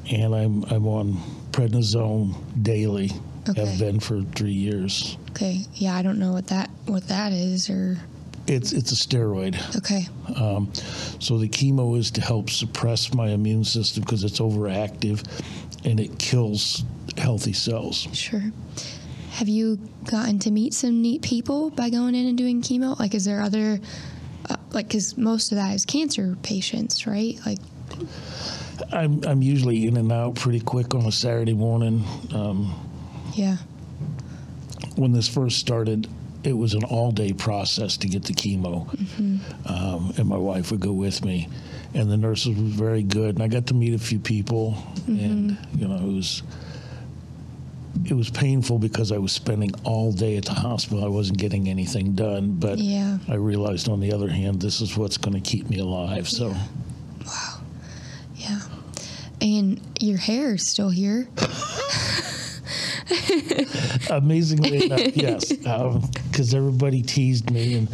and 0.10 0.34
I'm 0.34 0.64
I'm 0.66 0.88
on 0.88 1.18
prednisone 1.52 2.36
daily. 2.64 3.12
Okay. 3.50 3.66
Have 3.66 3.80
been 3.80 4.00
for 4.00 4.22
three 4.36 4.52
years. 4.54 5.18
okay. 5.32 5.62
Yeah, 5.74 5.96
I 5.96 6.04
don't 6.04 6.20
know 6.20 6.32
what 6.32 6.48
that 6.48 6.70
what 6.86 7.08
that 7.08 7.32
is 7.34 7.70
or. 7.70 7.98
It's 8.48 8.72
it's 8.74 8.92
a 8.92 8.96
steroid. 8.96 9.56
Okay. 9.78 10.08
Um, 10.36 10.74
so 11.20 11.38
the 11.38 11.48
chemo 11.48 11.98
is 11.98 12.10
to 12.12 12.22
help 12.22 12.50
suppress 12.50 13.14
my 13.14 13.30
immune 13.30 13.64
system 13.64 14.02
because 14.04 14.24
it's 14.24 14.40
overactive, 14.40 15.24
and 15.86 16.00
it 16.00 16.18
kills 16.18 16.84
healthy 17.18 17.54
cells. 17.54 18.08
Sure. 18.14 18.42
Have 19.42 19.50
you 19.50 19.80
gotten 20.06 20.38
to 20.38 20.52
meet 20.52 20.72
some 20.72 21.02
neat 21.02 21.24
people 21.24 21.72
by 21.72 21.90
going 21.90 22.14
in 22.14 22.28
and 22.28 22.38
doing 22.38 22.62
chemo? 22.62 23.00
Like, 23.00 23.16
is 23.16 23.26
there 23.26 23.42
other, 23.42 23.80
uh, 24.48 24.56
like, 24.72 24.88
because 24.88 25.18
most 25.18 25.52
of 25.52 25.56
that 25.56 25.74
is 25.74 25.84
cancer 25.84 26.38
patients, 26.44 27.08
right? 27.08 27.40
Like, 27.44 27.58
I'm 28.94 29.24
I'm 29.26 29.42
usually 29.42 29.88
in 29.88 29.98
and 29.98 30.12
out 30.12 30.36
pretty 30.36 30.60
quick 30.60 30.94
on 30.94 31.08
a 31.08 31.12
Saturday 31.12 31.56
morning. 31.56 32.04
Um, 32.32 32.76
Yeah. 33.34 33.58
when 34.96 35.12
this 35.12 35.28
first 35.28 35.58
started, 35.58 36.08
it 36.44 36.54
was 36.54 36.76
an 36.76 36.84
all 36.84 37.12
day 37.12 37.34
process 37.34 37.98
to 37.98 38.08
get 38.08 38.26
the 38.26 38.34
chemo, 38.34 38.86
um, 39.66 40.14
and 40.20 40.28
my 40.28 40.38
wife 40.38 40.70
would 40.70 40.82
go 40.82 40.94
with 40.94 41.26
me, 41.26 41.48
and 41.96 42.12
the 42.12 42.18
nurses 42.18 42.56
were 42.56 42.86
very 42.86 43.02
good, 43.02 43.34
and 43.38 43.44
I 43.44 43.48
got 43.48 43.66
to 43.68 43.74
meet 43.74 43.96
a 43.96 44.00
few 44.00 44.20
people, 44.20 44.78
and 45.08 45.58
you 45.76 45.88
know 45.88 45.96
it 45.96 46.14
was. 46.14 46.44
It 48.06 48.14
was 48.14 48.30
painful 48.30 48.80
because 48.80 49.12
I 49.12 49.18
was 49.18 49.32
spending 49.32 49.72
all 49.84 50.12
day 50.12 50.38
at 50.38 50.46
the 50.46 50.54
hospital. 50.54 51.04
I 51.04 51.08
wasn't 51.08 51.38
getting 51.38 51.68
anything 51.70 52.14
done, 52.16 52.54
but 52.60 52.78
Yeah. 52.80 53.18
I 53.28 53.36
realized 53.36 53.90
on 53.90 54.00
the 54.00 54.12
other 54.14 54.30
hand, 54.30 54.62
this 54.62 54.82
is 54.82 54.98
what's 54.98 55.18
going 55.18 55.34
to 55.34 55.42
keep 55.42 55.70
me 55.70 55.80
alive. 55.80 56.28
So 56.28 56.50
Wow. 57.26 57.62
Yeah. 58.36 58.60
And 59.42 59.80
your 60.00 60.18
hair 60.18 60.56
is 60.56 60.68
still 60.68 60.90
here. 60.90 61.28
amazingly 64.10 64.86
enough, 64.86 65.16
yes, 65.16 65.52
um, 65.66 66.02
because 66.30 66.54
everybody 66.54 67.02
teased 67.02 67.50
me 67.52 67.76
and, 67.76 67.94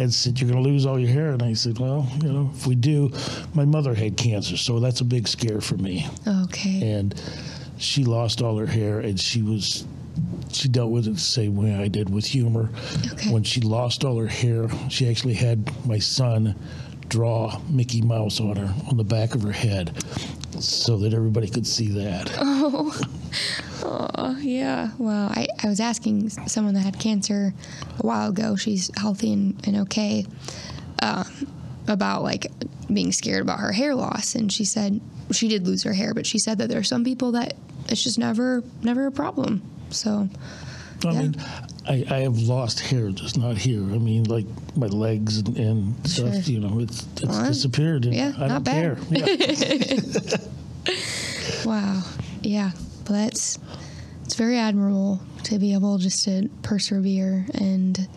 and 0.00 0.12
said 0.12 0.40
you're 0.40 0.50
going 0.50 0.62
to 0.62 0.68
lose 0.68 0.86
all 0.86 0.98
your 0.98 1.10
hair, 1.10 1.30
and 1.30 1.42
I 1.42 1.52
said, 1.52 1.78
well, 1.78 2.08
you 2.22 2.32
know, 2.32 2.50
if 2.54 2.66
we 2.66 2.74
do, 2.74 3.10
my 3.54 3.64
mother 3.64 3.94
had 3.94 4.16
cancer, 4.16 4.56
so 4.56 4.80
that's 4.80 5.00
a 5.00 5.04
big 5.04 5.28
scare 5.28 5.60
for 5.60 5.76
me, 5.76 6.06
Okay. 6.26 6.90
and 6.92 7.14
she 7.78 8.04
lost 8.04 8.42
all 8.42 8.56
her 8.56 8.66
hair, 8.66 9.00
and 9.00 9.18
she 9.18 9.42
was. 9.42 9.86
She 10.50 10.68
dealt 10.68 10.90
with 10.90 11.06
it 11.06 11.10
the 11.10 11.20
same 11.20 11.56
way 11.56 11.74
I 11.74 11.88
did 11.88 12.08
with 12.08 12.24
humor. 12.24 12.70
Okay. 13.12 13.30
When 13.30 13.42
she 13.42 13.60
lost 13.60 14.02
all 14.02 14.18
her 14.18 14.26
hair, 14.26 14.68
she 14.88 15.10
actually 15.10 15.34
had 15.34 15.70
my 15.86 15.98
son 15.98 16.56
draw 17.08 17.60
Mickey 17.68 18.00
Mouse 18.00 18.40
on 18.40 18.56
her 18.56 18.74
on 18.88 18.96
the 18.96 19.04
back 19.04 19.34
of 19.34 19.42
her 19.42 19.52
head, 19.52 19.92
so 20.58 20.96
that 20.98 21.12
everybody 21.12 21.48
could 21.48 21.66
see 21.66 21.88
that. 21.88 22.32
Oh, 23.88 24.10
oh 24.16 24.38
yeah. 24.38 24.90
Well, 24.98 25.28
I, 25.28 25.46
I 25.62 25.68
was 25.68 25.78
asking 25.78 26.30
someone 26.30 26.74
that 26.74 26.80
had 26.80 26.98
cancer 26.98 27.52
a 27.98 28.02
while 28.06 28.30
ago. 28.30 28.56
She's 28.56 28.90
healthy 28.96 29.32
and, 29.32 29.60
and 29.66 29.76
okay. 29.82 30.26
Um, 31.02 31.46
about 31.86 32.22
like 32.22 32.50
being 32.92 33.12
scared 33.12 33.42
about 33.42 33.60
her 33.60 33.72
hair 33.72 33.94
loss, 33.94 34.34
and 34.34 34.52
she 34.52 34.64
said 34.64 35.00
she 35.32 35.48
did 35.48 35.66
lose 35.66 35.82
her 35.84 35.92
hair, 35.92 36.14
but 36.14 36.26
she 36.26 36.38
said 36.38 36.58
that 36.58 36.68
there 36.68 36.78
are 36.78 36.84
some 36.84 37.04
people 37.04 37.32
that 37.32 37.54
it's 37.88 38.02
just 38.02 38.18
never 38.18 38.62
never 38.82 39.06
a 39.06 39.12
problem. 39.12 39.62
So 39.90 40.28
I 41.04 41.12
Yeah. 41.12 41.20
mean, 41.22 41.36
I, 41.88 42.04
I 42.10 42.18
have 42.20 42.38
lost 42.38 42.80
hair, 42.80 43.10
just 43.10 43.38
not 43.38 43.56
here. 43.56 43.80
I 43.82 43.98
mean, 43.98 44.24
like 44.24 44.46
my 44.76 44.86
legs 44.88 45.38
and, 45.38 45.56
and 45.56 46.08
stuff. 46.08 46.48
You 46.48 46.60
know, 46.60 46.80
it's 46.80 47.06
it's 47.16 47.24
Well, 47.24 47.46
disappeared, 47.46 48.04
yeah, 48.06 48.32
I 48.38 48.46
not 48.48 48.64
don't 48.64 48.64
bad. 48.64 48.98
care. 49.10 50.36
Yeah. 50.36 50.36
Wow. 51.64 52.02
Yeah. 52.42 52.70
But 53.04 53.12
that's 53.12 53.58
it's 54.24 54.34
very 54.34 54.58
admirable 54.58 55.20
to 55.44 55.58
be 55.58 55.72
able 55.74 55.98
just 55.98 56.24
to 56.24 56.48
persevere 56.62 57.46
and 57.54 58.08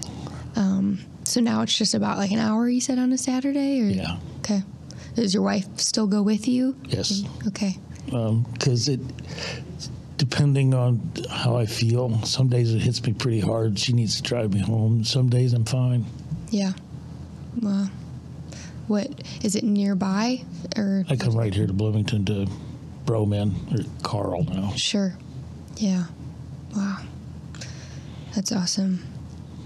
um, 0.55 0.99
so 1.23 1.39
now 1.41 1.61
it's 1.61 1.77
just 1.77 1.93
about 1.93 2.17
like 2.17 2.31
an 2.31 2.39
hour 2.39 2.67
you 2.67 2.81
said 2.81 2.97
on 2.97 3.11
a 3.13 3.17
Saturday 3.17 3.81
or 3.81 3.85
yeah. 3.85 4.17
okay. 4.39 4.61
Does 5.15 5.33
your 5.33 5.43
wife 5.43 5.65
still 5.77 6.07
go 6.07 6.21
with 6.21 6.47
you? 6.47 6.75
Yes. 6.85 7.23
Okay. 7.47 7.77
Um, 8.13 8.45
because 8.53 8.87
it, 8.87 8.99
depending 10.17 10.73
on 10.73 11.11
how 11.29 11.55
I 11.55 11.65
feel, 11.65 12.21
some 12.23 12.47
days 12.47 12.73
it 12.73 12.79
hits 12.79 13.03
me 13.03 13.13
pretty 13.13 13.39
hard. 13.39 13.77
She 13.77 13.93
needs 13.93 14.17
to 14.17 14.23
drive 14.23 14.53
me 14.53 14.59
home. 14.59 15.03
Some 15.03 15.29
days 15.29 15.53
I'm 15.53 15.65
fine. 15.65 16.05
Yeah. 16.49 16.73
Wow. 17.61 17.87
What 18.87 19.09
is 19.43 19.55
it 19.55 19.63
nearby 19.63 20.43
or 20.75 21.05
I 21.09 21.15
come 21.15 21.35
right 21.35 21.53
here 21.53 21.67
to 21.67 21.73
Bloomington 21.73 22.25
to 22.25 22.47
BroMenn 23.09 23.73
or 23.73 23.83
Carle 24.03 24.43
now. 24.43 24.71
Sure. 24.75 25.13
Yeah. 25.77 26.05
Wow. 26.75 26.97
That's 28.35 28.51
awesome. 28.51 29.03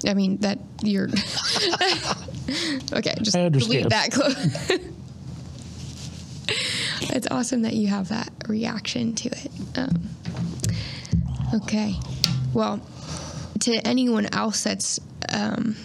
I 0.07 0.13
mean 0.13 0.37
that 0.37 0.59
you're 0.81 1.07
okay. 2.93 3.15
Just 3.21 3.35
I 3.35 3.49
delete 3.49 3.89
that 3.89 4.11
quote. 4.13 4.79
it's 7.09 7.27
awesome 7.29 7.63
that 7.63 7.73
you 7.73 7.87
have 7.87 8.09
that 8.09 8.31
reaction 8.47 9.13
to 9.15 9.29
it. 9.29 9.51
Um, 9.75 10.09
okay. 11.55 11.95
Well, 12.53 12.79
to 13.61 13.75
anyone 13.85 14.27
else 14.33 14.63
that's 14.63 14.99
um, 15.29 15.75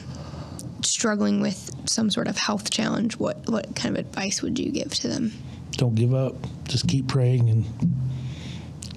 struggling 0.83 1.41
with 1.41 1.71
some 1.87 2.11
sort 2.11 2.29
of 2.29 2.37
health 2.37 2.71
challenge, 2.71 3.19
what 3.19 3.49
what 3.49 3.75
kind 3.75 3.97
of 3.97 4.07
advice 4.07 4.43
would 4.43 4.59
you 4.59 4.71
give 4.71 4.95
to 4.97 5.09
them? 5.09 5.33
Don't 5.73 5.95
give 5.95 6.15
up. 6.15 6.35
Just 6.65 6.89
keep 6.89 7.07
praying, 7.09 7.49
and 7.49 7.65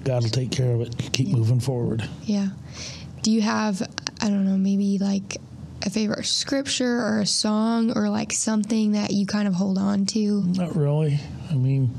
God 0.04 0.22
will 0.22 0.30
take 0.30 0.50
care 0.50 0.72
of 0.74 0.80
it. 0.80 1.12
Keep 1.12 1.28
moving 1.28 1.60
forward. 1.60 2.08
Yeah. 2.24 2.48
Do 3.22 3.30
you 3.30 3.40
have, 3.40 3.80
I 4.20 4.28
don't 4.28 4.44
know, 4.44 4.56
maybe 4.56 4.98
like 4.98 5.36
a 5.84 5.90
favorite 5.90 6.26
scripture 6.26 7.00
or 7.00 7.20
a 7.20 7.26
song 7.26 7.92
or 7.96 8.08
like 8.08 8.32
something 8.32 8.92
that 8.92 9.10
you 9.10 9.26
kind 9.26 9.48
of 9.48 9.54
hold 9.54 9.78
on 9.78 10.06
to? 10.06 10.42
Not 10.42 10.76
really. 10.76 11.18
I 11.50 11.54
mean, 11.54 11.94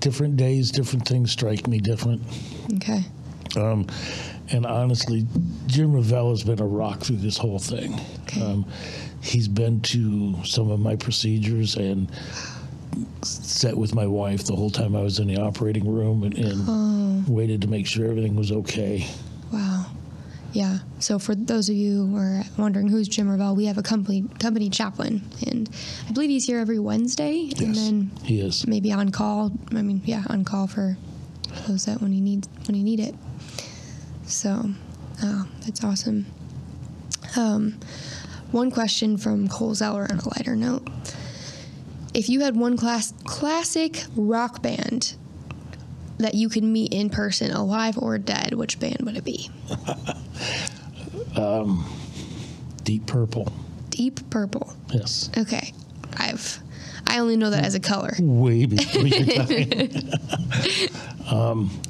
different 0.00 0.36
days, 0.36 0.70
different 0.70 1.06
things 1.06 1.32
strike 1.32 1.66
me 1.66 1.78
different. 1.78 2.22
Okay. 2.74 3.00
Um, 3.56 3.86
and 4.52 4.66
honestly, 4.66 5.26
Jim 5.66 5.92
Revell 5.92 6.30
has 6.30 6.44
been 6.44 6.60
a 6.60 6.66
rock 6.66 7.00
through 7.00 7.16
this 7.16 7.36
whole 7.36 7.58
thing. 7.58 7.98
Okay. 8.22 8.42
Um, 8.42 8.66
he's 9.22 9.48
been 9.48 9.80
to 9.82 10.44
some 10.44 10.70
of 10.70 10.78
my 10.78 10.96
procedures 10.96 11.76
and 11.76 12.10
sat 13.22 13.76
with 13.76 13.94
my 13.94 14.06
wife 14.06 14.44
the 14.44 14.54
whole 14.54 14.70
time 14.70 14.94
I 14.94 15.02
was 15.02 15.18
in 15.18 15.26
the 15.26 15.40
operating 15.40 15.92
room 15.92 16.22
and, 16.22 16.38
and 16.38 17.28
waited 17.28 17.62
to 17.62 17.68
make 17.68 17.86
sure 17.86 18.06
everything 18.06 18.36
was 18.36 18.52
okay. 18.52 19.06
Yeah. 20.56 20.78
So 21.00 21.18
for 21.18 21.34
those 21.34 21.68
of 21.68 21.74
you 21.74 22.06
who 22.06 22.16
are 22.16 22.42
wondering 22.56 22.88
who's 22.88 23.08
Jim 23.08 23.28
Revell, 23.28 23.54
we 23.54 23.66
have 23.66 23.76
a 23.76 23.82
company 23.82 24.24
company 24.38 24.70
chaplain, 24.70 25.22
and 25.46 25.68
I 26.08 26.12
believe 26.12 26.30
he's 26.30 26.46
here 26.46 26.58
every 26.58 26.78
Wednesday, 26.78 27.50
and 27.58 27.74
then 27.74 28.10
he 28.24 28.40
is. 28.40 28.66
maybe 28.66 28.90
on 28.90 29.10
call. 29.10 29.52
I 29.72 29.82
mean, 29.82 30.00
yeah, 30.06 30.24
on 30.30 30.44
call 30.44 30.66
for 30.66 30.96
those 31.68 31.84
that 31.84 32.00
when 32.00 32.10
he 32.12 32.22
needs 32.22 32.48
when 32.66 32.74
you 32.74 32.82
need 32.82 33.00
it. 33.00 33.14
So, 34.24 34.70
oh, 35.22 35.46
that's 35.66 35.84
awesome. 35.84 36.24
Um, 37.36 37.78
one 38.50 38.70
question 38.70 39.18
from 39.18 39.48
Cole 39.48 39.74
Zeller 39.74 40.06
on 40.10 40.20
a 40.20 40.28
lighter 40.38 40.56
note: 40.56 40.88
If 42.14 42.30
you 42.30 42.40
had 42.40 42.56
one 42.56 42.78
class 42.78 43.12
classic 43.24 44.04
rock 44.16 44.62
band 44.62 45.16
that 46.18 46.34
you 46.34 46.48
could 46.48 46.64
meet 46.64 46.92
in 46.94 47.10
person, 47.10 47.50
alive 47.50 47.98
or 47.98 48.16
dead, 48.18 48.54
which 48.54 48.78
band 48.80 48.98
would 49.02 49.16
it 49.16 49.24
be? 49.24 49.50
Deep 52.84 53.06
purple. 53.06 53.52
Deep 53.90 54.28
Purple. 54.30 54.72
Yes. 54.92 55.30
Okay, 55.36 55.72
I've 56.16 56.60
I 57.06 57.18
only 57.18 57.36
know 57.36 57.50
that 57.50 57.64
as 57.64 57.74
a 57.74 57.80
color. 57.80 58.12
Way 58.18 58.66
before 58.66 59.06
your 59.06 59.26
time. 59.26 60.10
um, 61.30 61.80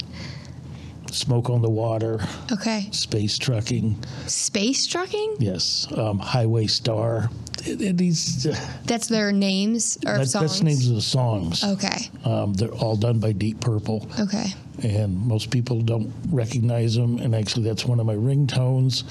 smoke 1.11 1.51
on 1.51 1.63
the 1.63 1.71
water, 1.71 2.21
Okay, 2.53 2.89
space 2.93 3.39
trucking. 3.39 4.03
space 4.27 4.87
trucking. 4.87 5.37
Yes. 5.41 5.87
Um, 5.97 6.19
Highway 6.19 6.67
Star. 6.69 7.31
These, 7.75 8.47
uh, 8.47 8.57
That's 8.85 9.09
their 9.09 9.33
names 9.33 9.99
or 10.07 10.19
that's, 10.19 10.33
songs. 10.33 10.51
that's 10.53 10.63
names 10.63 10.89
of 10.89 10.95
the 10.95 11.01
songs. 11.03 11.65
Okay. 11.65 12.09
Um, 12.25 12.53
they're 12.55 12.71
all 12.71 12.97
done 12.97 13.19
by 13.19 13.33
Deep 13.33 13.61
Purple, 13.61 14.09
Okay. 14.21 14.47
And 14.83 15.17
most 15.27 15.51
people 15.51 15.81
don't 15.81 16.13
recognize 16.31 16.95
them. 16.95 17.19
And 17.19 17.35
actually, 17.35 17.65
that's 17.65 17.85
one 17.85 18.01
of 18.01 18.07
my 18.07 18.15
ringtones. 18.15 19.05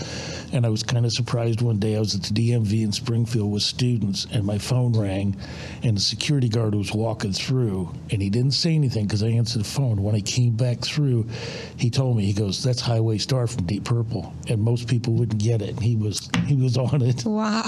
And 0.54 0.66
I 0.66 0.70
was 0.70 0.84
kind 0.84 1.06
of 1.06 1.12
surprised 1.12 1.62
one 1.62 1.80
day. 1.80 1.96
I 1.96 2.00
was 2.00 2.16
at 2.16 2.24
the 2.24 2.34
DMV 2.34 2.84
in 2.84 2.92
Springfield 2.92 3.52
with 3.52 3.64
students, 3.64 4.28
and 4.32 4.46
my 4.46 4.58
phone 4.58 4.94
rang, 4.94 5.36
and 5.84 5.98
the 5.98 6.02
security 6.02 6.50
guard 6.50 6.76
was 6.76 6.94
walking 6.94 7.34
through, 7.34 7.90
and 8.12 8.22
he 8.22 8.30
didn't 8.30 8.52
say 8.52 8.76
anything 8.76 9.06
because 9.06 9.24
I 9.24 9.28
answered 9.28 9.60
the 9.60 9.66
phone. 9.66 10.02
When 10.04 10.16
I 10.16 10.22
came 10.22 10.56
back 10.56 10.80
through, 10.82 11.28
he 11.78 11.90
told 11.90 12.18
me, 12.18 12.26
he 12.26 12.34
goes, 12.34 12.64
"That's 12.64 12.82
Highway 12.82 13.18
Star 13.18 13.48
from 13.48 13.66
Deep 13.66 13.84
Purple," 13.84 14.34
and 14.48 14.62
most 14.62 14.88
people 14.88 15.14
wouldn't 15.14 15.42
get 15.42 15.62
it. 15.62 15.70
And 15.72 15.84
he 15.84 15.96
was 15.96 16.30
he 16.46 16.56
was 16.56 16.78
on 16.86 17.02
it. 17.02 17.26
Wow. 17.26 17.64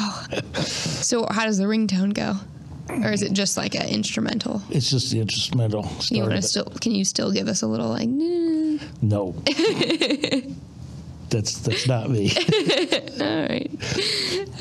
so 0.56 1.26
how 1.30 1.46
does 1.46 1.58
the 1.58 1.66
ringtone 1.66 2.14
go? 2.14 2.36
Or 2.90 3.12
is 3.12 3.22
it 3.22 3.34
just 3.34 3.58
like 3.58 3.76
an 3.76 3.88
instrumental? 3.90 4.62
It's 4.70 4.90
just 4.90 5.12
the 5.12 5.20
instrumental. 5.20 5.90
You 6.10 6.24
want 6.24 6.36
to 6.36 6.42
still? 6.42 6.66
Can 6.66 6.94
you 6.94 7.06
still 7.06 7.32
give 7.32 7.48
us 7.48 7.62
a 7.62 7.68
little 7.68 7.90
like? 7.90 8.08
"Nah." 8.08 8.84
No. 9.02 9.32
that's 11.30 11.58
that's 11.60 11.88
not 11.88 12.10
me. 12.10 12.32
All 13.20 13.48
right. 13.48 13.70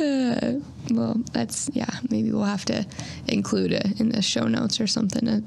Uh, 0.00 0.60
well, 0.90 1.16
that's 1.32 1.70
yeah. 1.72 1.90
Maybe 2.10 2.32
we'll 2.32 2.44
have 2.44 2.64
to 2.66 2.84
include 3.28 3.72
it 3.72 4.00
in 4.00 4.10
the 4.10 4.22
show 4.22 4.44
notes 4.48 4.80
or 4.80 4.86
something. 4.86 5.28
A 5.28 5.42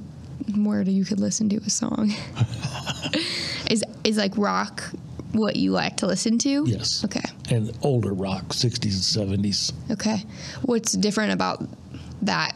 where 0.58 0.82
you 0.82 1.06
could 1.06 1.20
listen 1.20 1.50
to 1.50 1.58
a 1.58 1.70
song. 1.70 2.14
is 3.70 3.84
is 4.04 4.18
like 4.18 4.34
rock 4.38 4.84
what 5.34 5.56
you 5.56 5.72
like 5.72 5.98
to 5.98 6.08
listen 6.08 6.40
to? 6.40 6.64
Yes. 6.66 7.04
Okay. 7.06 7.22
And 7.52 7.72
older 7.84 8.14
rock, 8.14 8.46
60s 8.46 9.18
and 9.18 9.44
70s. 9.44 9.74
Okay. 9.92 10.24
What's 10.64 10.94
different 10.94 11.34
about 11.34 11.64
that 12.24 12.56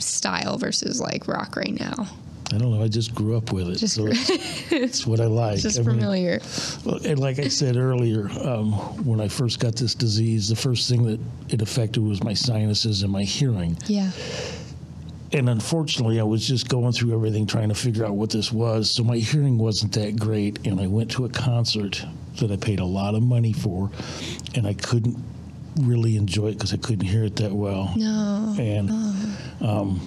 style 0.00 0.58
versus 0.58 1.00
like 1.00 1.26
rock 1.28 1.56
right 1.56 1.78
now? 1.78 2.06
I 2.52 2.56
don't 2.56 2.70
know. 2.70 2.82
I 2.82 2.88
just 2.88 3.14
grew 3.14 3.36
up 3.36 3.52
with 3.52 3.68
it, 3.68 3.76
Just 3.76 3.96
so 3.96 4.06
it's, 4.06 4.30
it's 4.72 5.06
what 5.06 5.20
I 5.20 5.26
like. 5.26 5.58
Just 5.58 5.78
I 5.78 5.82
mean, 5.82 5.98
familiar. 5.98 6.40
well, 6.82 6.98
and 7.04 7.18
like 7.18 7.38
I 7.38 7.48
said 7.48 7.76
earlier, 7.76 8.30
um, 8.42 8.72
when 9.04 9.20
I 9.20 9.28
first 9.28 9.60
got 9.60 9.76
this 9.76 9.94
disease, 9.94 10.48
the 10.48 10.56
first 10.56 10.88
thing 10.88 11.04
that 11.04 11.20
it 11.50 11.60
affected 11.60 12.02
was 12.02 12.24
my 12.24 12.32
sinuses 12.32 13.02
and 13.02 13.12
my 13.12 13.22
hearing. 13.22 13.76
Yeah. 13.86 14.10
And 15.32 15.50
unfortunately, 15.50 16.20
I 16.20 16.22
was 16.22 16.46
just 16.48 16.70
going 16.70 16.92
through 16.92 17.12
everything 17.12 17.46
trying 17.46 17.68
to 17.68 17.74
figure 17.74 18.06
out 18.06 18.14
what 18.14 18.30
this 18.30 18.50
was. 18.50 18.90
So 18.90 19.04
my 19.04 19.18
hearing 19.18 19.58
wasn't 19.58 19.92
that 19.92 20.18
great. 20.18 20.66
And 20.66 20.80
I 20.80 20.86
went 20.86 21.10
to 21.12 21.26
a 21.26 21.28
concert 21.28 22.02
that 22.40 22.50
I 22.50 22.56
paid 22.56 22.80
a 22.80 22.84
lot 22.86 23.14
of 23.14 23.22
money 23.22 23.52
for, 23.52 23.90
and 24.54 24.66
I 24.66 24.72
couldn't 24.72 25.22
really 25.80 26.16
enjoy 26.16 26.48
it 26.48 26.52
because 26.54 26.72
I 26.72 26.78
couldn't 26.78 27.04
hear 27.06 27.24
it 27.24 27.36
that 27.36 27.52
well. 27.52 27.92
No. 27.94 28.56
And 28.58 28.88
um, 29.60 30.00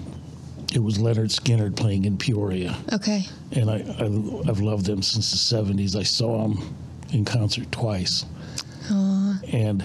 it 0.74 0.80
was 0.80 0.98
Lynyrd 0.98 1.30
Skynyrd 1.38 1.76
playing 1.76 2.06
in 2.06 2.18
Peoria. 2.18 2.78
Okay. 2.94 3.24
And 3.52 3.70
I, 3.70 3.76
I, 4.00 4.06
I've 4.50 4.60
loved 4.62 4.86
them 4.86 5.02
since 5.02 5.32
the 5.32 5.56
70s. 5.58 5.96
I 5.96 6.04
saw 6.04 6.48
them 6.48 6.76
in 7.12 7.26
concert 7.26 7.72
twice. 7.72 8.26
And 9.54 9.84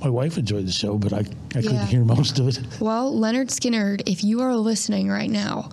my 0.00 0.08
wife 0.08 0.38
enjoyed 0.38 0.66
the 0.66 0.72
show, 0.72 0.96
but 0.96 1.12
I, 1.12 1.18
I 1.18 1.22
Yeah. 1.54 1.60
couldn't 1.62 1.86
hear 1.86 2.04
most 2.04 2.38
of 2.38 2.46
it. 2.48 2.60
Well, 2.80 3.12
Lynyrd 3.12 3.48
Skynyrd, 3.48 4.02
if 4.06 4.22
you 4.22 4.40
are 4.42 4.54
listening 4.54 5.08
right 5.08 5.30
now, 5.30 5.70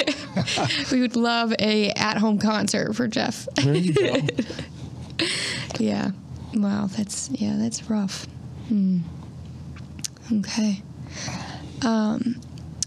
we 0.92 1.00
would 1.00 1.16
love 1.16 1.54
a 1.58 1.90
at-home 1.92 2.38
concert 2.38 2.94
for 2.94 3.08
Jeff. 3.08 3.48
There 3.56 3.74
you 3.74 3.94
go. 3.94 4.16
Yeah. 5.78 6.10
Wow. 6.54 6.86
That's 6.86 7.28
yeah. 7.30 7.54
That's 7.56 7.88
rough. 7.90 8.26
Hmm. 8.68 9.00
Okay. 10.32 10.82
Um, 11.82 12.40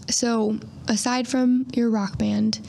so 0.08 0.58
aside 0.88 1.26
from 1.28 1.66
your 1.74 1.90
rock 1.90 2.18
band, 2.18 2.60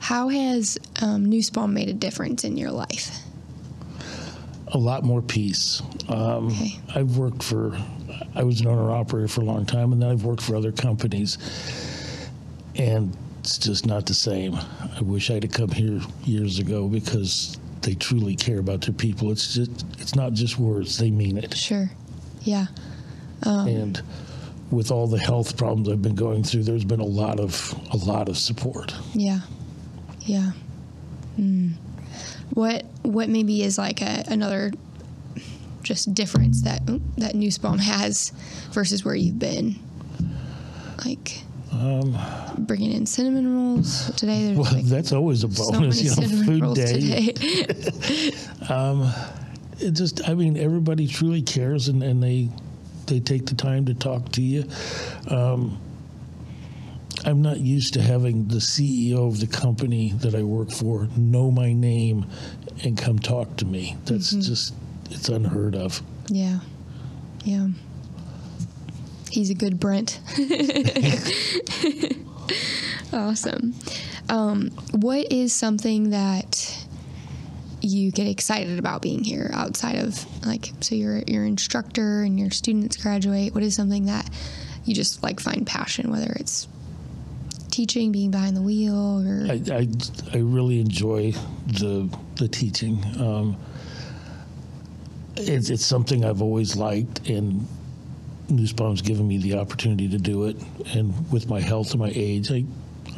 how 0.00 0.28
has 0.28 0.78
um, 1.02 1.26
Nussbaum 1.26 1.74
made 1.74 1.88
a 1.88 1.94
difference 1.94 2.44
in 2.44 2.56
your 2.56 2.70
life? 2.70 3.10
a 4.72 4.78
lot 4.78 5.02
more 5.02 5.22
peace. 5.22 5.80
Um, 6.10 6.48
Okay. 6.48 6.78
I've 6.94 7.16
worked 7.16 7.42
for, 7.42 7.74
I 8.34 8.42
was 8.42 8.60
an 8.60 8.66
owner 8.66 8.90
operator 8.92 9.26
for 9.28 9.40
a 9.40 9.44
long 9.44 9.64
time, 9.64 9.92
and 9.94 10.02
then 10.02 10.10
I've 10.10 10.24
worked 10.24 10.42
for 10.42 10.56
other 10.56 10.72
companies, 10.72 11.38
and 12.76 13.16
it's 13.40 13.56
just 13.56 13.86
not 13.86 14.04
the 14.04 14.12
same. 14.12 14.54
I 14.54 15.00
wish 15.00 15.30
I'd 15.30 15.44
have 15.44 15.52
come 15.52 15.70
here 15.70 16.00
years 16.24 16.58
ago 16.58 16.86
because 16.86 17.56
they 17.80 17.94
truly 17.94 18.36
care 18.36 18.58
about 18.58 18.82
their 18.82 18.92
people. 18.92 19.30
It's 19.32 19.54
just, 19.54 19.86
it's 19.98 20.14
not 20.14 20.34
just 20.34 20.58
words; 20.58 20.98
they 20.98 21.10
mean 21.10 21.38
it. 21.38 21.56
Sure. 21.56 21.90
Yeah. 22.42 22.66
And 23.46 24.02
with 24.70 24.90
all 24.90 25.06
the 25.06 25.18
health 25.18 25.56
problems 25.56 25.88
I've 25.88 26.02
been 26.02 26.14
going 26.14 26.42
through, 26.44 26.64
there's 26.64 26.84
been 26.84 27.00
a 27.00 27.04
lot 27.04 27.40
of 27.40 27.74
a 27.92 27.96
lot 27.96 28.28
of 28.28 28.36
support. 28.36 28.94
Yeah. 29.14 29.40
Yeah. 30.22 30.52
Mm. 31.38 31.72
What 32.54 32.84
what 33.02 33.28
maybe 33.28 33.62
is 33.62 33.78
like 33.78 34.02
a, 34.02 34.24
another 34.28 34.72
just 35.82 36.12
difference 36.14 36.62
that 36.62 36.82
that 37.16 37.34
Nussbaum 37.34 37.78
has 37.78 38.32
versus 38.72 39.04
where 39.04 39.14
you've 39.14 39.38
been? 39.38 39.76
Like 41.04 41.42
bringing 42.58 42.92
in 42.92 43.06
cinnamon 43.06 43.54
rolls 43.54 44.10
today. 44.16 44.46
There's 44.46 44.58
Um, 44.58 44.62
Well, 44.64 44.72
like 44.74 44.84
that's 44.86 45.12
always 45.12 45.44
a 45.44 45.52
so 45.52 45.70
bonus, 45.70 46.02
you 46.02 46.10
know, 46.10 46.44
food 46.44 46.74
day. 46.74 47.32
today. 47.32 48.32
it 49.80 49.92
just 49.92 50.28
i 50.28 50.34
mean 50.34 50.56
everybody 50.56 51.06
truly 51.06 51.40
cares 51.42 51.88
and, 51.88 52.02
and 52.02 52.22
they 52.22 52.48
they 53.08 53.20
take 53.20 53.46
the 53.46 53.54
time 53.54 53.84
to 53.84 53.94
talk 53.94 54.30
to 54.30 54.42
you 54.42 54.64
um, 55.28 55.78
i'm 57.24 57.42
not 57.42 57.58
used 57.58 57.94
to 57.94 58.02
having 58.02 58.46
the 58.48 58.56
ceo 58.56 59.28
of 59.28 59.40
the 59.40 59.46
company 59.46 60.12
that 60.12 60.34
i 60.34 60.42
work 60.42 60.70
for 60.70 61.08
know 61.16 61.50
my 61.50 61.72
name 61.72 62.26
and 62.84 62.96
come 62.96 63.18
talk 63.18 63.56
to 63.56 63.64
me 63.64 63.96
that's 64.04 64.30
just 64.30 64.74
it's 65.10 65.28
unheard 65.28 65.74
of 65.74 66.02
yeah. 66.30 66.58
Yeah. 67.44 67.68
He's 69.30 69.50
a 69.50 69.54
good 69.54 69.80
Brent. 69.80 70.20
awesome. 73.12 73.74
Um, 74.28 74.70
what 74.92 75.32
is 75.32 75.52
something 75.52 76.10
that 76.10 76.77
you 77.88 78.10
get 78.10 78.26
excited 78.26 78.78
about 78.78 79.02
being 79.02 79.24
here 79.24 79.50
outside 79.52 79.96
of 79.96 80.46
like 80.46 80.70
so 80.80 80.94
you're 80.94 81.22
you're 81.26 81.44
instructor 81.44 82.22
and 82.22 82.38
your 82.38 82.50
students 82.50 82.96
graduate 82.96 83.54
what 83.54 83.62
is 83.62 83.74
something 83.74 84.06
that 84.06 84.28
you 84.84 84.94
just 84.94 85.22
like 85.22 85.40
find 85.40 85.66
passion 85.66 86.10
whether 86.10 86.32
it's 86.36 86.68
teaching 87.70 88.10
being 88.10 88.30
behind 88.30 88.56
the 88.56 88.62
wheel 88.62 89.22
or 89.26 89.46
I, 89.50 89.62
I, 89.72 89.88
I 90.34 90.38
really 90.38 90.80
enjoy 90.80 91.32
the 91.66 92.08
the 92.38 92.48
teaching. 92.48 93.04
Um, 93.20 93.56
it's, 95.36 95.70
it's 95.70 95.84
something 95.84 96.24
I've 96.24 96.42
always 96.42 96.76
liked, 96.76 97.28
and 97.28 97.66
Nussbaum's 98.48 99.02
given 99.02 99.28
me 99.28 99.38
the 99.38 99.58
opportunity 99.58 100.08
to 100.08 100.18
do 100.18 100.46
it. 100.46 100.56
And 100.94 101.30
with 101.30 101.48
my 101.48 101.60
health 101.60 101.90
and 101.92 102.00
my 102.00 102.12
age, 102.14 102.50
I 102.50 102.64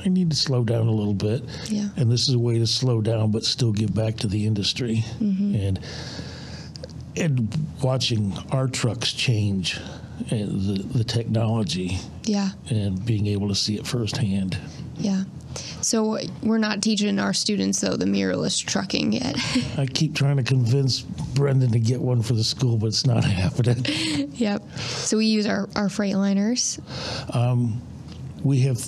I 0.05 0.09
need 0.09 0.31
to 0.31 0.37
slow 0.37 0.65
down 0.65 0.87
a 0.87 0.93
little 0.93 1.15
bit. 1.15 1.43
Yeah. 1.67 1.89
And 1.97 2.11
this 2.11 2.29
is 2.29 2.35
a 2.35 2.39
way 2.39 2.59
to 2.59 2.67
slow 2.67 3.01
down, 3.01 3.31
but 3.31 3.45
still 3.45 3.73
give 3.73 3.95
back 3.95 4.17
to 4.19 4.27
the 4.27 4.47
industry. 4.47 5.05
And 5.21 5.79
and 7.17 7.53
watching 7.83 8.33
our 8.51 8.69
trucks 8.69 9.13
change, 9.13 9.79
and 10.31 10.61
the 10.61 10.83
the 10.99 11.05
technology, 11.05 11.99
yeah 12.25 12.51
and 12.71 13.05
being 13.05 13.27
able 13.27 13.49
to 13.49 13.55
see 13.55 13.77
it 13.77 13.87
firsthand. 13.87 14.57
yeah 14.97 15.25
so 15.81 16.19
we're 16.43 16.59
not 16.59 16.81
teaching 16.83 17.19
our 17.19 17.33
students 17.33 17.81
though 17.81 17.97
the 17.97 18.05
mirrorless 18.05 18.65
trucking 18.65 19.13
yet 19.13 19.35
I 19.79 19.87
keep 19.87 20.15
trying 20.15 20.37
to 20.37 20.43
convince 20.45 21.01
Brendan 21.01 21.73
to 21.73 21.81
get 21.81 22.01
one 22.01 22.23
for 22.23 22.35
the 22.35 22.45
school, 22.45 22.77
but 22.77 22.87
it's 22.89 23.07
not 23.07 23.25
happening. 23.43 23.85
yep 24.35 24.63
so 24.79 25.17
we 25.17 25.27
use 25.27 25.47
our, 25.47 25.69
our 25.75 25.89
freightliners 25.89 26.79
Um 27.35 27.81
We 28.45 28.61
have 28.61 28.79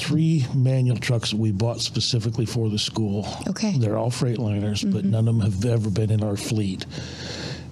three 0.00 0.46
manual 0.54 0.96
trucks 0.96 1.30
that 1.30 1.36
we 1.36 1.52
bought 1.52 1.80
specifically 1.80 2.46
for 2.46 2.68
the 2.68 2.78
school. 2.78 3.26
Okay. 3.48 3.76
They're 3.76 3.98
all 3.98 4.10
Freightliners, 4.10 4.90
but 4.90 5.02
mm-hmm. 5.02 5.10
none 5.10 5.28
of 5.28 5.38
them 5.38 5.40
have 5.40 5.64
ever 5.64 5.90
been 5.90 6.10
in 6.10 6.24
our 6.24 6.36
fleet. 6.36 6.86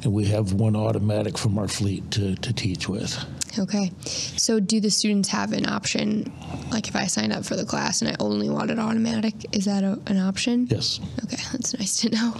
And 0.04 0.12
we 0.12 0.26
have 0.26 0.52
one 0.52 0.76
automatic 0.76 1.36
from 1.36 1.58
our 1.58 1.68
fleet 1.68 2.10
to, 2.12 2.36
to 2.36 2.52
teach 2.52 2.88
with. 2.88 3.16
Okay. 3.58 3.92
So 4.02 4.60
do 4.60 4.80
the 4.80 4.90
students 4.90 5.28
have 5.30 5.52
an 5.52 5.68
option? 5.68 6.32
Like 6.70 6.88
if 6.88 6.96
I 6.96 7.06
sign 7.06 7.32
up 7.32 7.44
for 7.44 7.56
the 7.56 7.64
class 7.64 8.02
and 8.02 8.10
I 8.10 8.16
only 8.20 8.48
wanted 8.48 8.78
automatic, 8.78 9.34
is 9.52 9.64
that 9.64 9.84
a, 9.84 9.98
an 10.06 10.18
option? 10.18 10.66
Yes. 10.70 11.00
Okay, 11.24 11.36
that's 11.52 11.76
nice 11.78 12.00
to 12.00 12.10
know. 12.10 12.34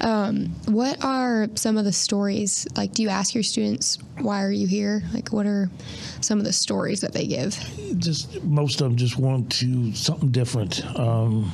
um, 0.00 0.46
what 0.66 1.02
are 1.04 1.48
some 1.54 1.76
of 1.76 1.84
the 1.84 1.92
stories? 1.92 2.66
Like, 2.76 2.92
do 2.92 3.02
you 3.02 3.08
ask 3.08 3.34
your 3.34 3.42
students, 3.42 3.98
why 4.18 4.42
are 4.42 4.52
you 4.52 4.66
here? 4.66 5.02
Like, 5.12 5.30
what 5.30 5.46
are 5.46 5.70
some 6.20 6.38
of 6.38 6.44
the 6.44 6.52
stories 6.52 7.00
that 7.00 7.12
they 7.12 7.26
give? 7.26 7.56
Just 7.98 8.42
most 8.44 8.80
of 8.80 8.88
them 8.88 8.96
just 8.96 9.18
want 9.18 9.50
to 9.52 9.92
something 9.94 10.30
different. 10.30 10.84
Um, 10.98 11.50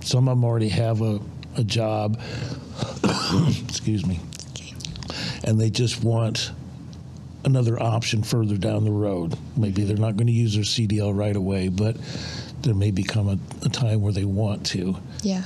some 0.00 0.28
of 0.28 0.36
them 0.36 0.44
already 0.44 0.68
have 0.68 1.02
a, 1.02 1.20
a 1.56 1.64
job. 1.64 2.20
Excuse 3.68 4.06
me. 4.06 4.20
And 5.44 5.60
they 5.60 5.70
just 5.70 6.04
want 6.04 6.52
another 7.44 7.82
option 7.82 8.22
further 8.22 8.56
down 8.56 8.84
the 8.84 8.90
road. 8.90 9.36
Maybe 9.56 9.84
they're 9.84 9.96
not 9.96 10.16
going 10.16 10.26
to 10.26 10.32
use 10.32 10.54
their 10.54 10.64
CDL 10.64 11.16
right 11.16 11.36
away, 11.36 11.68
but 11.68 11.96
there 12.60 12.74
may 12.74 12.90
become 12.90 13.28
a, 13.28 13.38
a 13.64 13.68
time 13.70 14.02
where 14.02 14.12
they 14.12 14.26
want 14.26 14.66
to. 14.66 14.96
Yeah. 15.22 15.44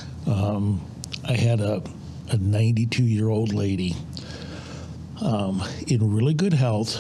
I 1.27 1.37
had 1.37 1.61
a, 1.61 1.83
a 2.31 2.37
92 2.37 3.03
year 3.03 3.29
old 3.29 3.55
lady 3.55 3.97
um, 5.23 5.63
in 5.87 6.15
really 6.15 6.35
good 6.35 6.53
health. 6.53 6.97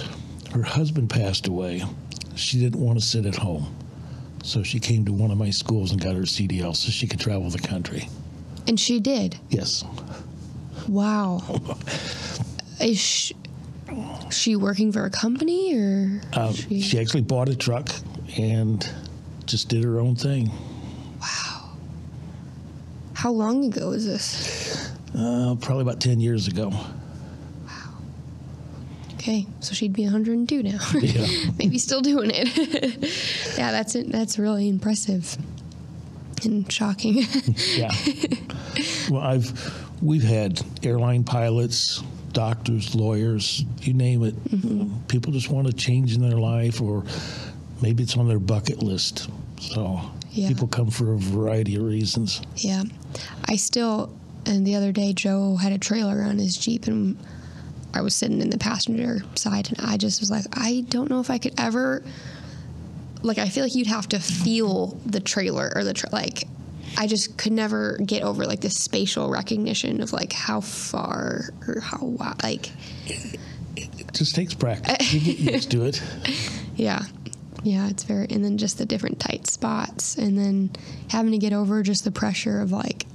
Her 0.53 0.63
husband 0.63 1.11
passed 1.11 1.47
away. 1.47 1.83
She 2.37 2.59
didn't 2.59 2.81
want 2.81 2.99
to 2.99 3.05
sit 3.05 3.27
at 3.27 3.37
home. 3.37 3.75
So 4.43 4.63
she 4.63 4.79
came 4.79 5.05
to 5.07 5.13
one 5.13 5.31
of 5.31 5.39
my 5.39 5.51
schools 5.51 5.93
and 5.93 6.01
got 6.01 6.15
her 6.15 6.23
CDL 6.23 6.75
so 6.77 6.91
she 6.91 7.07
could 7.07 7.21
travel 7.21 7.51
the 7.51 7.59
country. 7.59 8.09
And 8.67 8.79
she 8.79 9.01
did. 9.01 9.39
Yes. 9.51 9.85
Wow. 10.89 11.43
Is 12.81 12.99
she, 13.01 13.35
she 14.31 14.57
working 14.57 14.93
for 14.93 15.05
a 15.05 15.11
company 15.11 15.77
or? 15.79 16.21
Uh, 16.33 16.53
she, 16.53 16.81
she 16.81 16.99
actually 16.99 17.23
bought 17.23 17.49
a 17.49 17.57
truck 17.57 17.89
and 18.37 18.89
just 19.47 19.69
did 19.69 19.85
her 19.85 20.01
own 20.01 20.17
thing. 20.17 20.51
Wow. 21.21 21.71
How 23.15 23.31
long 23.31 23.65
ago 23.65 23.91
was 23.91 24.07
this? 24.07 24.93
Uh, 25.17 25.55
probably 25.61 25.83
about 25.83 26.01
10 26.01 26.21
years 26.21 26.49
ago. 26.49 26.71
Wow. 26.71 27.95
Okay, 29.15 29.47
so 29.61 29.75
she'd 29.75 29.93
be 29.93 30.03
102 30.05 30.63
now. 30.63 30.79
Yeah. 31.01 31.27
Maybe 31.59 31.79
still 31.79 32.01
doing 32.01 32.31
it. 32.33 32.49
yeah, 33.59 33.71
that's 33.71 33.95
it. 33.95 34.11
That's 34.11 34.39
really 34.39 34.69
impressive 34.69 35.37
and 36.45 36.71
shocking. 36.71 37.25
Yeah. 37.77 37.93
well, 39.11 39.23
I've 39.23 39.85
we've 40.03 40.23
had 40.23 40.61
airline 40.83 41.25
pilots, 41.25 42.03
doctors, 42.35 42.95
lawyers, 42.95 43.65
you 43.81 43.95
name 43.95 44.23
it. 44.25 44.35
Mm-hmm. 44.51 45.01
People 45.09 45.33
just 45.33 45.49
want 45.51 45.67
to 45.67 45.73
change 45.73 46.15
in 46.15 46.21
their 46.21 46.39
life 46.39 46.81
or 46.83 47.05
maybe 47.81 48.03
it's 48.03 48.17
on 48.17 48.29
their 48.29 48.39
bucket 48.39 48.83
list. 48.83 49.31
So 49.61 50.01
Yeah. 50.33 50.49
people 50.49 50.69
come 50.69 50.91
for 50.91 51.15
a 51.15 51.17
variety 51.17 51.77
of 51.77 51.83
reasons. 51.85 52.43
Yeah. 52.57 52.83
I 53.47 53.57
still, 53.57 54.15
and 54.45 54.67
the 54.67 54.75
other 54.75 54.93
day, 54.93 55.13
Joe 55.15 55.57
had 55.57 55.73
a 55.73 55.79
trailer 55.79 56.23
on 56.23 56.39
his 56.39 56.57
Jeep, 56.57 56.87
and 56.87 57.17
I 57.95 58.03
was 58.03 58.15
sitting 58.15 58.41
in 58.43 58.51
the 58.51 58.59
passenger 58.59 59.21
side, 59.37 59.69
and 59.71 59.81
I 59.81 59.97
just 59.97 60.21
was 60.21 60.31
like, 60.31 60.45
I 60.53 60.85
don't 60.89 61.09
know 61.09 61.21
if 61.21 61.31
I 61.31 61.39
could 61.39 61.55
ever. 61.59 62.03
Like, 63.23 63.39
I 63.39 63.49
feel 63.49 63.65
like 63.65 63.75
you'd 63.75 63.87
have 63.87 64.09
to 64.11 64.19
feel 64.19 64.99
the 65.07 65.21
trailer 65.21 65.73
or 65.75 65.83
the, 65.85 65.95
tra- 65.95 66.11
like, 66.13 66.47
I 66.97 67.07
just 67.07 67.37
could 67.37 67.53
never 67.53 67.99
get 67.99 68.23
over, 68.23 68.47
like, 68.47 68.61
the 68.61 68.71
spatial 68.71 69.29
recognition 69.31 70.01
of, 70.01 70.13
like, 70.13 70.33
how 70.33 70.61
far 70.61 71.51
or 71.67 71.81
how 71.81 71.99
wide. 72.05 72.43
Like, 72.43 72.71
It 73.07 74.13
just 74.13 74.35
takes 74.35 74.55
practice. 74.55 75.13
you 75.13 75.35
get 75.35 75.55
used 75.55 75.71
to 75.73 75.85
it. 75.85 76.03
Yeah. 76.77 77.03
Yeah, 77.63 77.89
it's 77.89 78.03
very, 78.03 78.27
and 78.31 78.45
then 78.45 78.59
just 78.59 78.79
the 78.79 78.85
different 78.85 79.21
tight 79.21 79.47
spots, 79.47 80.17
and 80.19 80.37
then 80.37 80.71
having 81.09 81.31
to 81.33 81.39
get 81.39 81.53
over 81.53 81.83
just 81.85 82.03
the 82.05 82.11
pressure 82.11 82.61
of 82.61 82.73
like, 82.73 83.07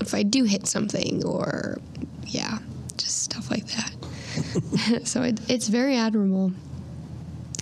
if 0.00 0.12
I 0.12 0.22
do 0.24 0.42
hit 0.44 0.66
something, 0.66 1.24
or 1.24 1.78
yeah, 2.26 2.58
just 2.98 3.22
stuff 3.22 3.50
like 3.50 3.64
that. 3.68 5.00
so 5.06 5.22
it, 5.22 5.40
it's 5.48 5.68
very 5.68 5.96
admirable. 5.96 6.52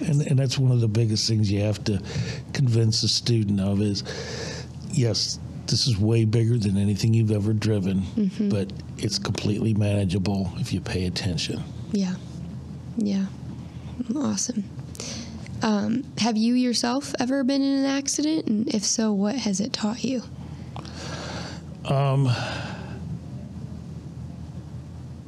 And, 0.01 0.23
and 0.23 0.38
that's 0.38 0.59
one 0.59 0.73
of 0.73 0.81
the 0.81 0.88
biggest 0.88 1.29
things 1.29 1.53
you 1.53 1.61
have 1.61 1.85
to 1.85 2.03
convince 2.53 3.03
a 3.03 3.09
student 3.09 3.61
of 3.61 3.81
is 3.81 4.03
yes, 4.92 5.38
this 5.66 5.87
is 5.87 5.98
way 5.98 6.24
bigger 6.24 6.59
than 6.59 6.76
anything 6.76 7.14
you've 7.14 7.31
ever 7.31 7.52
driven, 7.52 8.00
Mm-hmm. 8.02 8.48
but 8.48 8.72
it's 8.98 9.18
completely 9.18 9.74
manageable 9.74 10.52
if 10.57 10.72
you 10.72 10.81
pay 10.81 11.07
attention. 11.07 11.62
Yeah. 11.92 12.14
Yeah. 12.96 13.26
Awesome. 14.16 14.64
Um, 15.62 16.05
have 16.18 16.37
you 16.37 16.55
yourself 16.55 17.14
ever 17.20 17.44
been 17.44 17.62
in 17.62 17.78
an 17.81 17.87
accident? 17.87 18.46
And 18.46 18.68
if 18.74 18.85
so, 18.85 19.12
what 19.12 19.37
has 19.37 19.61
it 19.61 19.72
taught 19.72 20.02
you? 20.02 20.22
Um, 21.85 22.26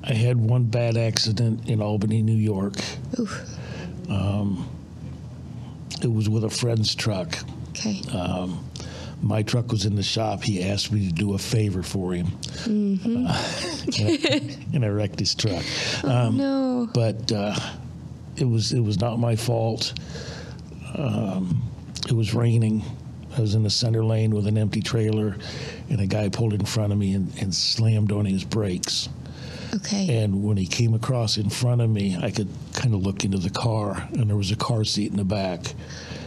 I 0.02 0.12
had 0.12 0.36
one 0.36 0.64
bad 0.64 0.96
accident 0.96 1.68
in 1.68 1.80
Albany, 1.80 2.20
New 2.22 2.34
York. 2.36 2.74
Oof. 3.18 3.50
It 6.02 6.12
was 6.12 6.28
with 6.28 6.44
a 6.44 6.50
friend's 6.50 6.94
truck. 6.94 7.38
Okay. 7.70 8.02
My 9.24 9.42
truck 9.42 9.72
was 9.72 9.86
in 9.86 9.96
the 9.96 10.02
shop. 10.02 10.42
He 10.42 10.62
asked 10.62 10.92
me 10.92 11.08
to 11.08 11.12
do 11.12 11.32
a 11.32 11.38
favor 11.38 11.82
for 11.82 12.12
him. 12.12 12.26
Mm-hmm. 12.26 13.26
Uh, 13.26 14.74
and, 14.74 14.84
I, 14.84 14.88
wrecked 14.88 15.18
his 15.18 15.34
truck. 15.34 15.64
Um, 16.04 16.36
no. 16.36 16.90
but 16.92 17.32
uh, 17.32 17.58
it 18.36 18.44
was 18.44 18.72
it 18.74 18.80
was 18.80 19.00
not 19.00 19.18
my 19.18 19.34
fault. 19.34 19.94
Um, 20.94 21.62
it 22.06 22.12
was 22.12 22.34
raining. 22.34 22.84
I 23.34 23.40
was 23.40 23.54
in 23.54 23.62
the 23.62 23.70
center 23.70 24.04
lane 24.04 24.34
with 24.34 24.46
an 24.46 24.58
empty 24.58 24.82
trailer, 24.82 25.36
and 25.88 26.02
a 26.02 26.06
guy 26.06 26.28
pulled 26.28 26.52
in 26.52 26.66
front 26.66 26.92
of 26.92 26.98
me 26.98 27.14
and, 27.14 27.32
and 27.40 27.54
slammed 27.54 28.12
on 28.12 28.26
his 28.26 28.44
brakes. 28.44 29.08
Okay. 29.74 30.22
And 30.22 30.44
when 30.44 30.58
he 30.58 30.66
came 30.66 30.92
across 30.92 31.38
in 31.38 31.48
front 31.48 31.80
of 31.80 31.88
me, 31.88 32.16
I 32.16 32.30
could 32.30 32.48
kind 32.74 32.94
of 32.94 33.02
look 33.02 33.24
into 33.24 33.38
the 33.38 33.50
car, 33.50 34.06
and 34.12 34.28
there 34.28 34.36
was 34.36 34.50
a 34.50 34.56
car 34.56 34.84
seat 34.84 35.10
in 35.10 35.16
the 35.16 35.24
back. 35.24 35.74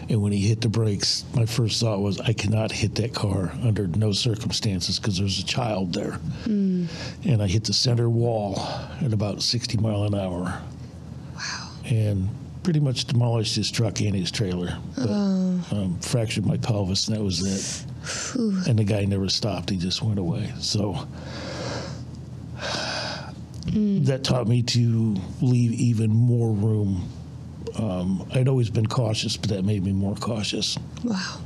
And 0.10 0.22
when 0.22 0.32
he 0.32 0.39
hit 0.48 0.62
the 0.62 0.70
brakes, 0.70 1.26
my 1.34 1.46
first 1.46 1.82
thought 1.82 2.00
was, 2.00 2.20
I 2.22 2.32
cannot 2.34 2.72
hit 2.72 2.96
that 2.96 3.13
car 3.13 3.52
under 3.62 3.88
no 3.88 4.13
circumstances 4.13 5.00
because 5.00 5.17
there's 5.17 5.39
a 5.39 5.46
child 5.46 5.93
there. 5.93 6.20
And 7.26 7.41
I 7.41 7.48
hit 7.48 7.65
the 7.65 7.74
center 7.74 8.10
wall 8.10 8.58
at 9.02 9.12
about 9.12 9.41
60 9.41 9.78
mile 9.80 10.04
an 10.04 10.15
hour 10.15 10.62
wow. 11.36 11.70
and 11.86 12.30
pretty 12.63 12.80
much 12.80 13.06
demolished 13.06 13.56
his 13.56 13.70
truck 13.72 14.02
and 14.02 14.15
his 14.15 14.32
trailer. 14.32 14.78
But 14.96 15.10
um, 15.10 16.00
fractured 16.02 16.46
my 16.46 16.58
pelvis, 16.58 17.08
and 17.08 17.17
that 17.17 17.24
was 17.24 17.46
it. 17.46 17.86
And 18.67 18.80
the 18.80 18.84
guy 18.84 19.06
never 19.06 19.30
stopped; 19.30 19.70
he 19.70 19.78
just 19.78 20.02
went 20.02 20.20
away. 20.20 20.52
So 20.60 21.08
that 23.74 24.24
taught 24.24 24.48
me 24.48 24.63
to 24.63 25.15
leave 25.41 25.74
even 25.74 26.10
more 26.10 26.52
room. 26.52 27.10
Um, 27.78 28.28
I'd 28.34 28.48
always 28.48 28.70
been 28.70 28.88
cautious, 28.88 29.38
but 29.38 29.50
that 29.50 29.63
made 29.63 29.84
me 29.84 29.92
more 29.94 30.16
cautious. 30.16 30.78
Wow. 31.04 31.40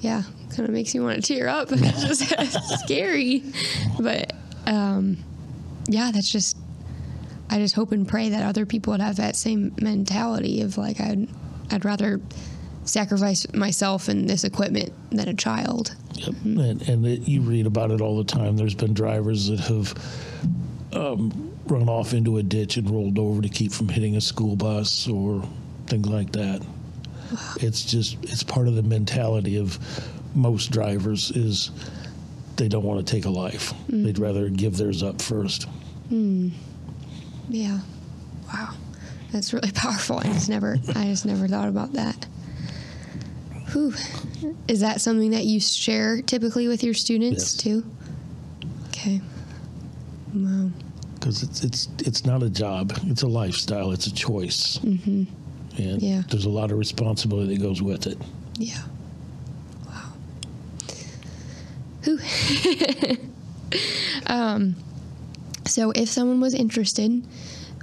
Yeah, 0.00 0.22
kind 0.50 0.68
of 0.68 0.70
makes 0.70 0.94
you 0.94 1.02
want 1.02 1.22
to 1.22 1.34
tear 1.34 1.48
up. 1.48 1.68
It's 1.72 2.04
just 2.28 2.80
scary. 2.84 3.42
But 3.98 4.32
um, 4.66 5.18
yeah, 5.88 6.10
that's 6.12 6.30
just, 6.30 6.56
I 7.50 7.58
just 7.58 7.74
hope 7.74 7.92
and 7.92 8.06
pray 8.06 8.28
that 8.28 8.44
other 8.44 8.64
people 8.64 8.92
would 8.92 9.00
have 9.00 9.16
that 9.16 9.34
same 9.34 9.74
mentality 9.80 10.62
of 10.62 10.78
like, 10.78 11.00
I'd, 11.00 11.28
I'd 11.70 11.84
rather 11.84 12.20
sacrifice 12.84 13.50
myself 13.52 14.08
and 14.08 14.28
this 14.28 14.44
equipment 14.44 14.92
than 15.10 15.28
a 15.28 15.34
child. 15.34 15.94
Yep. 16.14 16.34
And, 16.44 16.88
and 16.88 17.06
it, 17.06 17.28
you 17.28 17.42
read 17.42 17.66
about 17.66 17.90
it 17.90 18.00
all 18.00 18.16
the 18.16 18.24
time. 18.24 18.56
There's 18.56 18.74
been 18.74 18.94
drivers 18.94 19.48
that 19.48 19.60
have 19.60 19.94
um, 20.92 21.57
run 21.70 21.88
off 21.88 22.12
into 22.14 22.38
a 22.38 22.42
ditch 22.42 22.76
and 22.76 22.88
rolled 22.90 23.18
over 23.18 23.42
to 23.42 23.48
keep 23.48 23.72
from 23.72 23.88
hitting 23.88 24.16
a 24.16 24.20
school 24.20 24.56
bus 24.56 25.08
or 25.08 25.42
things 25.86 26.08
like 26.08 26.32
that. 26.32 26.62
It's 27.60 27.84
just 27.84 28.16
it's 28.22 28.42
part 28.42 28.68
of 28.68 28.74
the 28.74 28.82
mentality 28.82 29.58
of 29.58 29.78
most 30.34 30.70
drivers 30.70 31.30
is 31.32 31.70
they 32.56 32.68
don't 32.68 32.84
want 32.84 33.06
to 33.06 33.12
take 33.12 33.24
a 33.26 33.30
life. 33.30 33.72
Mm. 33.90 34.04
They'd 34.04 34.18
rather 34.18 34.48
give 34.48 34.76
theirs 34.76 35.02
up 35.02 35.20
first. 35.20 35.64
Hmm. 36.08 36.48
Yeah. 37.50 37.80
Wow. 38.52 38.74
That's 39.30 39.52
really 39.52 39.70
powerful. 39.74 40.18
I 40.18 40.24
just 40.24 40.48
never, 40.48 40.78
I 40.94 41.04
just 41.04 41.26
never 41.26 41.46
thought 41.48 41.68
about 41.68 41.92
that. 41.92 42.26
Whew. 43.72 43.92
Is 44.66 44.80
that 44.80 45.00
something 45.02 45.30
that 45.32 45.44
you 45.44 45.60
share 45.60 46.22
typically 46.22 46.66
with 46.66 46.82
your 46.82 46.94
students 46.94 47.42
Yes. 47.42 47.56
too? 47.62 47.84
Okay. 48.88 49.20
Wow. 50.34 50.70
Because 51.28 51.42
it's 51.42 51.62
it's 51.62 51.88
it's 52.06 52.24
not 52.24 52.42
a 52.42 52.48
job; 52.48 52.90
it's 53.04 53.20
a 53.20 53.26
lifestyle. 53.26 53.92
It's 53.92 54.06
a 54.06 54.14
choice, 54.14 54.78
mm-hmm. 54.78 55.24
and 55.76 56.02
Yeah. 56.02 56.22
there's 56.30 56.46
a 56.46 56.50
lot 56.50 56.72
of 56.72 56.78
responsibility 56.78 57.54
that 57.56 57.62
goes 57.62 57.82
with 57.82 58.06
it. 58.06 58.16
Yeah. 58.56 58.82
Wow. 59.86 60.12
Whew. 62.04 62.18
um, 64.26 64.76
so 65.66 65.90
if 65.90 66.08
someone 66.08 66.40
was 66.40 66.54
interested, 66.54 67.22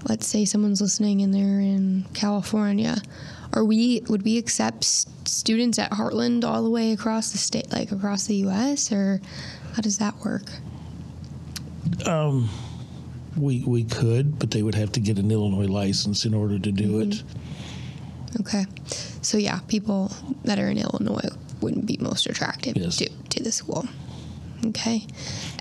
let's 0.10 0.26
say 0.26 0.44
someone's 0.46 0.82
listening 0.82 1.22
and 1.22 1.32
they're 1.32 1.60
in 1.60 2.08
California, 2.16 3.00
are 3.54 3.64
we 3.64 4.02
would 4.10 4.24
we 4.24 4.40
accept 4.40 4.86
students 5.28 5.78
at 5.78 5.92
Heartland 5.92 6.44
all 6.44 6.64
the 6.64 6.72
way 6.72 6.94
across 6.94 7.32
the 7.32 7.38
state, 7.38 7.72
like 7.72 7.92
across 7.92 8.26
the 8.26 8.38
U.S., 8.38 8.92
or 8.92 9.22
how 9.76 9.84
does 9.84 10.00
that 10.00 10.16
work? 10.26 10.50
We 13.38 13.64
we 13.66 13.84
could, 13.84 14.40
but 14.40 14.52
they 14.52 14.64
would 14.64 14.76
have 14.76 14.92
to 14.94 15.00
get 15.00 15.18
an 15.20 15.32
Illinois 15.32 15.68
license 15.68 16.26
in 16.26 16.34
order 16.34 16.58
to 16.60 16.72
do 16.72 17.00
it. 17.02 17.24
Okay. 18.42 18.66
So 19.22 19.38
yeah, 19.38 19.60
people 19.68 20.12
that 20.44 20.60
are 20.60 20.70
in 20.70 20.78
Illinois 20.78 21.28
wouldn't 21.62 21.86
be 21.86 21.98
most 22.00 22.26
attractive 22.28 22.76
Yes. 22.78 22.98
to, 22.98 23.10
to 23.10 23.44
the 23.44 23.52
school. 23.52 23.88
Okay. 24.68 25.06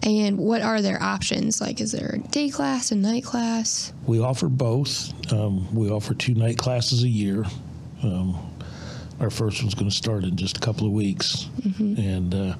And 0.02 0.38
what 0.38 0.62
are 0.62 0.82
their 0.82 1.02
options? 1.02 1.60
Like, 1.60 1.80
is 1.80 1.92
there 1.92 2.14
a 2.14 2.18
day 2.28 2.48
class, 2.50 2.90
and 2.92 3.02
night 3.02 3.24
class? 3.24 3.92
We 4.06 4.20
offer 4.20 4.48
both. 4.48 5.12
Um, 5.32 5.72
we 5.74 5.90
offer 5.90 6.14
two 6.14 6.34
night 6.34 6.58
classes 6.58 7.02
a 7.04 7.08
year. 7.08 7.44
Um, 8.02 8.36
our 9.20 9.30
first 9.30 9.62
one's 9.62 9.74
going 9.74 9.90
to 9.90 9.96
start 9.96 10.24
in 10.24 10.36
just 10.36 10.56
a 10.56 10.60
couple 10.60 10.86
of 10.86 10.92
weeks, 10.92 11.48
and 11.78 12.34
uh, 12.34 12.54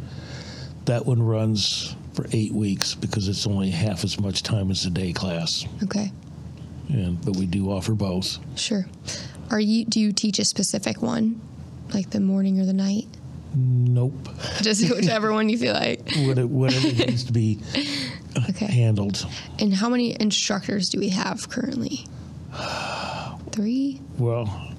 that 0.84 1.04
one 1.06 1.22
runs 1.22 1.94
for 2.14 2.26
eight 2.32 2.52
weeks 2.52 2.94
because 2.94 3.28
it's 3.28 3.46
only 3.46 3.70
half 3.70 4.04
as 4.04 4.18
much 4.20 4.42
time 4.42 4.70
as 4.70 4.84
the 4.84 4.90
day 4.90 5.12
class. 5.12 5.66
Okay. 5.82 6.12
And 6.88 7.22
but 7.24 7.36
we 7.36 7.46
do 7.46 7.70
offer 7.70 7.92
both. 7.92 8.38
Sure. 8.58 8.86
Are 9.50 9.60
you, 9.60 9.84
do 9.84 10.00
you 10.00 10.12
teach 10.12 10.38
a 10.38 10.44
specific 10.44 11.02
one? 11.02 11.40
Like 11.92 12.10
the 12.10 12.20
morning 12.20 12.60
or 12.60 12.64
the 12.66 12.72
night? 12.72 13.06
Nope. 13.54 14.28
Just 14.62 14.88
whichever 14.90 15.32
one 15.32 15.48
you 15.48 15.58
feel 15.58 15.74
like. 15.74 16.10
Whatever, 16.16 16.80
needs 16.80 17.24
to 17.24 17.32
be 17.32 17.60
uh, 18.36 18.40
Okay. 18.50 18.66
handled. 18.66 19.26
And 19.60 19.72
how 19.74 19.88
many 19.88 20.16
instructors 20.20 20.88
do 20.88 20.98
we 20.98 21.10
have 21.10 21.48
currently? 21.48 22.06
Three? 23.52 24.00
Well, 24.18 24.72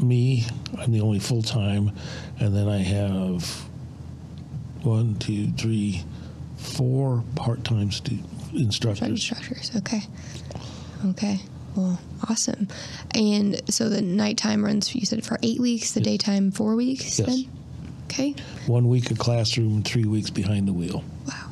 me, 0.00 0.44
I'm 0.78 0.90
the 0.92 1.00
only 1.00 1.20
full 1.20 1.42
time, 1.42 1.92
and 2.40 2.54
then 2.56 2.68
I 2.68 2.78
have 2.78 3.44
one, 4.82 5.14
two, 5.16 5.52
three, 5.52 6.02
four 6.66 7.24
part 7.34 7.64
time 7.64 7.90
stu- 7.90 8.18
instructors. 8.52 9.08
Instructors. 9.08 9.70
Okay. 9.76 10.00
Okay. 11.06 11.40
Well, 11.74 12.00
awesome. 12.28 12.68
And 13.14 13.60
so 13.72 13.88
the 13.88 14.00
nighttime 14.00 14.64
runs, 14.64 14.94
you 14.94 15.04
said, 15.04 15.24
for 15.24 15.38
eight 15.42 15.60
weeks, 15.60 15.92
the 15.92 16.00
daytime, 16.00 16.50
four 16.50 16.74
weeks 16.74 17.18
Yes. 17.18 17.28
then? 17.28 17.50
Okay. 18.04 18.34
One 18.66 18.88
week 18.88 19.10
of 19.10 19.18
classroom, 19.18 19.82
three 19.82 20.04
weeks 20.06 20.30
behind 20.30 20.66
the 20.68 20.72
wheel. 20.72 21.04
Wow. 21.28 21.50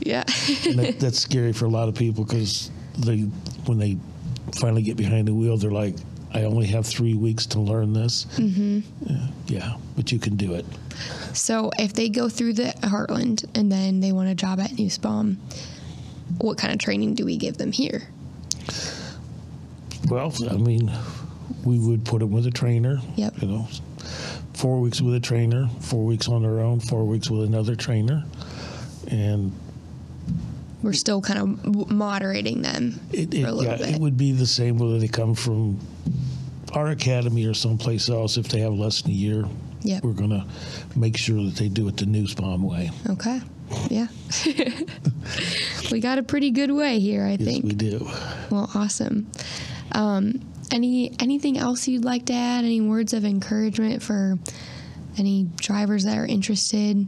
Yeah. 0.00 0.24
And 0.66 0.78
that, 0.78 1.00
that's 1.00 1.18
scary 1.18 1.52
for 1.52 1.64
a 1.64 1.68
lot 1.68 1.88
of 1.88 1.94
people 1.94 2.24
because 2.24 2.70
they, 2.98 3.20
when 3.66 3.78
they 3.78 3.96
finally 4.60 4.82
get 4.82 4.96
behind 4.96 5.26
the 5.28 5.34
wheel, 5.34 5.56
they're 5.56 5.70
like, 5.70 5.96
I 6.34 6.44
only 6.44 6.66
have 6.68 6.86
three 6.86 7.14
weeks 7.14 7.46
to 7.46 7.60
learn 7.60 7.92
this. 7.92 8.26
Mm-hmm. 8.36 8.80
Yeah, 9.06 9.26
yeah, 9.46 9.76
but 9.96 10.12
you 10.12 10.18
can 10.18 10.36
do 10.36 10.54
it. 10.54 10.64
So 11.34 11.70
if 11.78 11.92
they 11.92 12.08
go 12.08 12.28
through 12.28 12.54
the 12.54 12.74
Heartland 12.82 13.44
and 13.54 13.70
then 13.70 14.00
they 14.00 14.12
want 14.12 14.28
a 14.28 14.34
job 14.34 14.60
at 14.60 14.78
Nussbaum, 14.78 15.38
what 16.38 16.58
kind 16.58 16.72
of 16.72 16.78
training 16.78 17.14
do 17.14 17.24
we 17.24 17.36
give 17.36 17.58
them 17.58 17.72
here? 17.72 18.08
Well, 20.08 20.32
I 20.50 20.56
mean, 20.56 20.90
we 21.64 21.78
would 21.78 22.04
put 22.04 22.20
them 22.20 22.30
with 22.30 22.46
a 22.46 22.50
trainer. 22.50 23.00
Yep. 23.16 23.42
You 23.42 23.48
know, 23.48 23.68
four 24.54 24.80
weeks 24.80 25.00
with 25.00 25.14
a 25.14 25.20
trainer, 25.20 25.68
four 25.80 26.04
weeks 26.04 26.28
on 26.28 26.42
their 26.42 26.60
own, 26.60 26.80
four 26.80 27.04
weeks 27.04 27.30
with 27.30 27.44
another 27.44 27.76
trainer, 27.76 28.24
and 29.08 29.52
We're 30.82 30.92
still 30.94 31.20
kind 31.20 31.38
of 31.38 31.90
moderating 31.90 32.62
them 32.62 33.00
it, 33.12 33.30
for 33.32 33.46
a 33.48 33.52
little 33.52 33.64
yeah, 33.64 33.76
bit. 33.76 33.94
it 33.94 34.00
would 34.00 34.16
be 34.16 34.32
the 34.32 34.46
same 34.46 34.78
whether 34.78 34.98
they 34.98 35.08
come 35.08 35.34
from 35.34 35.78
our 36.74 36.88
academy 36.88 37.46
or 37.46 37.54
someplace 37.54 38.08
else. 38.08 38.36
If 38.36 38.48
they 38.48 38.60
have 38.60 38.72
less 38.74 39.02
than 39.02 39.12
a 39.12 39.14
year, 39.14 39.44
Yep. 39.84 40.04
we're 40.04 40.12
going 40.12 40.30
to 40.30 40.44
make 40.96 41.16
sure 41.16 41.44
that 41.44 41.56
they 41.56 41.68
do 41.68 41.88
it 41.88 41.96
the 41.96 42.06
Nussbaum 42.06 42.62
way. 42.62 42.90
Okay. 43.10 43.40
Yeah. 43.90 44.06
we 45.90 46.00
got 46.00 46.18
a 46.18 46.22
pretty 46.22 46.50
good 46.50 46.70
way 46.70 46.98
here, 47.00 47.24
I 47.24 47.32
Yes, 47.32 47.42
think. 47.42 47.64
we 47.64 47.72
do. 47.72 48.06
Well, 48.50 48.70
awesome. 48.74 49.30
Um, 49.92 50.40
any 50.70 51.12
anything 51.20 51.58
else 51.58 51.86
you'd 51.88 52.04
like 52.04 52.26
to 52.26 52.32
add? 52.32 52.64
Any 52.64 52.80
words 52.80 53.12
of 53.12 53.24
encouragement 53.24 54.02
for 54.02 54.38
any 55.18 55.44
drivers 55.56 56.04
that 56.04 56.16
are 56.16 56.26
interested? 56.26 57.06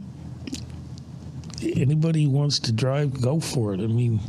Anybody 1.75 2.23
who 2.23 2.29
wants 2.29 2.59
to 2.59 2.71
drive, 2.71 3.21
go 3.21 3.39
for 3.39 3.73
it. 3.73 3.79
I 3.81 3.87
mean, 3.87 4.19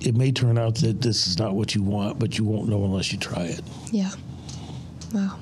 it 0.00 0.14
may 0.16 0.32
turn 0.32 0.58
out 0.58 0.76
that 0.76 1.00
this 1.02 1.26
is 1.26 1.38
not 1.38 1.54
what 1.54 1.74
you 1.74 1.82
want, 1.82 2.18
but 2.18 2.38
you 2.38 2.44
won't 2.44 2.68
know 2.68 2.84
unless 2.84 3.12
you 3.12 3.18
try 3.18 3.42
it. 3.44 3.60
Yeah. 3.90 4.10
Wow. 5.12 5.36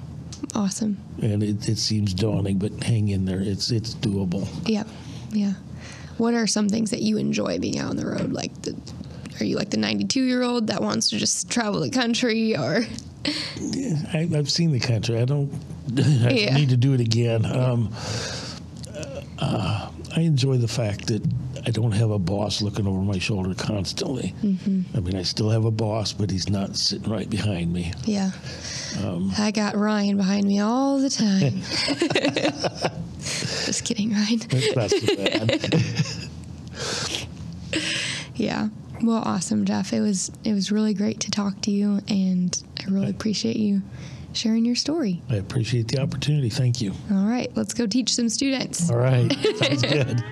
Awesome. 0.54 0.98
And 1.22 1.42
it, 1.42 1.68
it 1.68 1.78
seems 1.78 2.14
daunting, 2.14 2.58
but 2.58 2.72
hang 2.82 3.08
in 3.08 3.24
there. 3.24 3.40
It's 3.40 3.70
it's 3.70 3.94
doable. 3.94 4.48
Yeah. 4.66 4.84
Yeah. 5.30 5.52
What 6.16 6.34
are 6.34 6.46
some 6.46 6.68
things 6.68 6.90
that 6.90 7.02
you 7.02 7.16
enjoy 7.18 7.58
being 7.58 7.78
out 7.78 7.90
on 7.90 7.96
the 7.96 8.06
road? 8.06 8.32
Like, 8.32 8.62
the, 8.62 8.76
are 9.40 9.44
you 9.44 9.56
like 9.56 9.70
the 9.70 9.76
92 9.76 10.22
year 10.24 10.42
old 10.42 10.66
that 10.68 10.80
wants 10.82 11.10
to 11.10 11.18
just 11.18 11.48
travel 11.50 11.80
the 11.80 11.90
country, 11.90 12.56
or 12.56 12.84
I, 14.12 14.28
I've 14.34 14.50
seen 14.50 14.72
the 14.72 14.80
country. 14.80 15.20
I 15.20 15.24
don't 15.24 15.52
I 15.96 16.30
Yeah. 16.30 16.56
need 16.56 16.70
to 16.70 16.76
do 16.76 16.92
it 16.94 17.00
again. 17.00 17.44
Um, 17.44 17.92
uh, 19.40 19.90
I 20.16 20.20
enjoy 20.20 20.56
the 20.58 20.68
fact 20.68 21.06
that 21.08 21.22
I 21.66 21.70
don't 21.70 21.92
have 21.92 22.10
a 22.10 22.18
boss 22.18 22.62
looking 22.62 22.86
over 22.86 23.00
my 23.00 23.18
shoulder 23.18 23.54
constantly. 23.54 24.34
Mm-hmm. 24.42 24.96
I 24.96 25.00
mean, 25.00 25.16
I 25.16 25.22
still 25.22 25.50
have 25.50 25.64
a 25.64 25.70
boss, 25.70 26.12
but 26.12 26.30
he's 26.30 26.48
not 26.48 26.76
sitting 26.76 27.10
right 27.10 27.28
behind 27.28 27.72
me. 27.72 27.92
yeah? 28.04 28.30
I 29.38 29.50
got 29.54 29.76
Ryan 29.76 30.16
behind 30.16 30.46
me 30.46 30.60
all 30.60 30.98
the 30.98 31.10
time. 31.10 31.60
just 33.20 33.84
kidding, 33.84 34.12
Ryan. 34.12 34.38
That's 34.48 34.76
not 34.76 34.90
so 34.90 35.16
bad. 35.16 36.28
Yeah. 38.38 38.68
Well, 39.02 39.22
awesome, 39.24 39.64
Jeff. 39.64 39.92
It 39.92 40.00
was 40.00 40.30
it 40.44 40.52
was 40.52 40.72
really 40.72 40.94
great 40.94 41.20
to 41.20 41.30
talk 41.30 41.60
to 41.62 41.70
you, 41.70 42.00
and 42.08 42.62
I 42.80 42.84
really 42.90 43.10
appreciate 43.10 43.56
you 43.56 43.82
sharing 44.38 44.64
your 44.64 44.74
story. 44.74 45.20
I 45.28 45.36
appreciate 45.36 45.88
the 45.88 46.00
opportunity. 46.00 46.48
Thank 46.48 46.80
you. 46.80 46.92
All 47.10 47.26
right, 47.26 47.50
let's 47.56 47.74
go 47.74 47.86
teach 47.86 48.14
some 48.14 48.28
students. 48.28 48.90
All 48.90 48.96
right. 48.96 49.30
Sounds 49.56 49.82
good. 49.82 50.22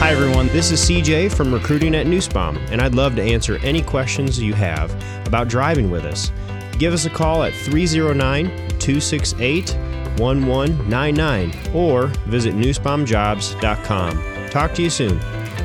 Hi, 0.00 0.12
everyone. 0.12 0.46
This 0.48 0.70
is 0.70 0.80
CJ 0.80 1.32
from 1.32 1.52
Recruiting 1.52 1.94
at 1.94 2.06
Nussbaum, 2.06 2.56
and 2.70 2.80
I'd 2.80 2.94
love 2.94 3.16
to 3.16 3.22
answer 3.22 3.58
any 3.58 3.82
questions 3.82 4.40
you 4.40 4.54
have 4.54 4.90
about 5.26 5.48
driving 5.48 5.90
with 5.90 6.04
us. 6.04 6.32
Give 6.78 6.94
us 6.94 7.04
a 7.04 7.10
call 7.10 7.42
at 7.42 7.52
309 7.52 8.46
268 8.78 9.76
1199 10.18 11.52
or 11.74 12.06
visit 12.26 12.54
nussbaumjobs.com. 12.54 14.50
Talk 14.50 14.74
to 14.74 14.82
you 14.82 14.90
soon. 14.90 15.20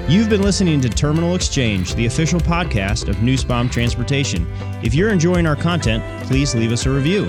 You've 0.07 0.29
been 0.29 0.43
listening 0.43 0.81
to 0.81 0.89
Terminal 0.89 1.33
Exchange, 1.33 1.95
the 1.95 2.05
official 2.05 2.39
podcast 2.39 3.09
of 3.09 3.23
Nussbaum 3.23 3.69
Transportation. 3.69 4.45
If 4.83 4.93
you're 4.93 5.09
enjoying 5.09 5.47
our 5.47 5.55
content, 5.55 6.03
please 6.27 6.53
leave 6.53 6.71
us 6.71 6.85
a 6.85 6.91
review. 6.91 7.27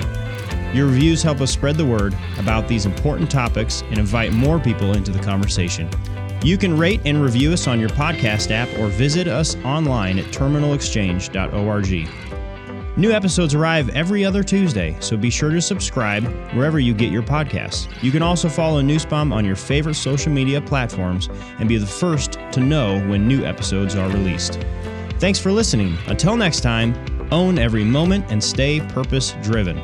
Your 0.74 0.84
reviews 0.84 1.22
help 1.22 1.40
us 1.40 1.50
spread 1.50 1.76
the 1.76 1.86
word 1.86 2.14
about 2.38 2.68
these 2.68 2.84
important 2.84 3.30
topics 3.30 3.80
and 3.88 3.96
invite 3.96 4.34
more 4.34 4.58
people 4.58 4.92
into 4.92 5.10
the 5.10 5.20
conversation. 5.20 5.88
You 6.42 6.58
can 6.58 6.76
rate 6.76 7.00
and 7.06 7.22
review 7.22 7.54
us 7.54 7.66
on 7.66 7.80
your 7.80 7.88
podcast 7.88 8.50
app 8.50 8.68
or 8.78 8.88
visit 8.88 9.26
us 9.26 9.56
online 9.64 10.18
at 10.18 10.26
terminalexchange.org. 10.26 12.25
New 12.98 13.12
episodes 13.12 13.54
arrive 13.54 13.90
every 13.90 14.24
other 14.24 14.42
Tuesday, 14.42 14.96
so 15.00 15.18
be 15.18 15.28
sure 15.28 15.50
to 15.50 15.60
subscribe 15.60 16.24
wherever 16.54 16.80
you 16.80 16.94
get 16.94 17.12
your 17.12 17.22
podcasts. 17.22 17.88
You 18.02 18.10
can 18.10 18.22
also 18.22 18.48
follow 18.48 18.80
Nussbaum 18.80 19.34
on 19.34 19.44
your 19.44 19.54
favorite 19.54 19.96
social 19.96 20.32
media 20.32 20.62
platforms 20.62 21.28
and 21.58 21.68
be 21.68 21.76
the 21.76 21.86
first 21.86 22.38
to 22.52 22.60
know 22.60 22.98
when 23.06 23.28
new 23.28 23.44
episodes 23.44 23.96
are 23.96 24.08
released. 24.08 24.64
Thanks 25.18 25.38
for 25.38 25.52
listening. 25.52 25.98
Until 26.06 26.38
next 26.38 26.60
time, 26.60 26.94
own 27.30 27.58
every 27.58 27.84
moment 27.84 28.24
and 28.30 28.42
stay 28.42 28.80
purpose 28.80 29.34
driven. 29.42 29.76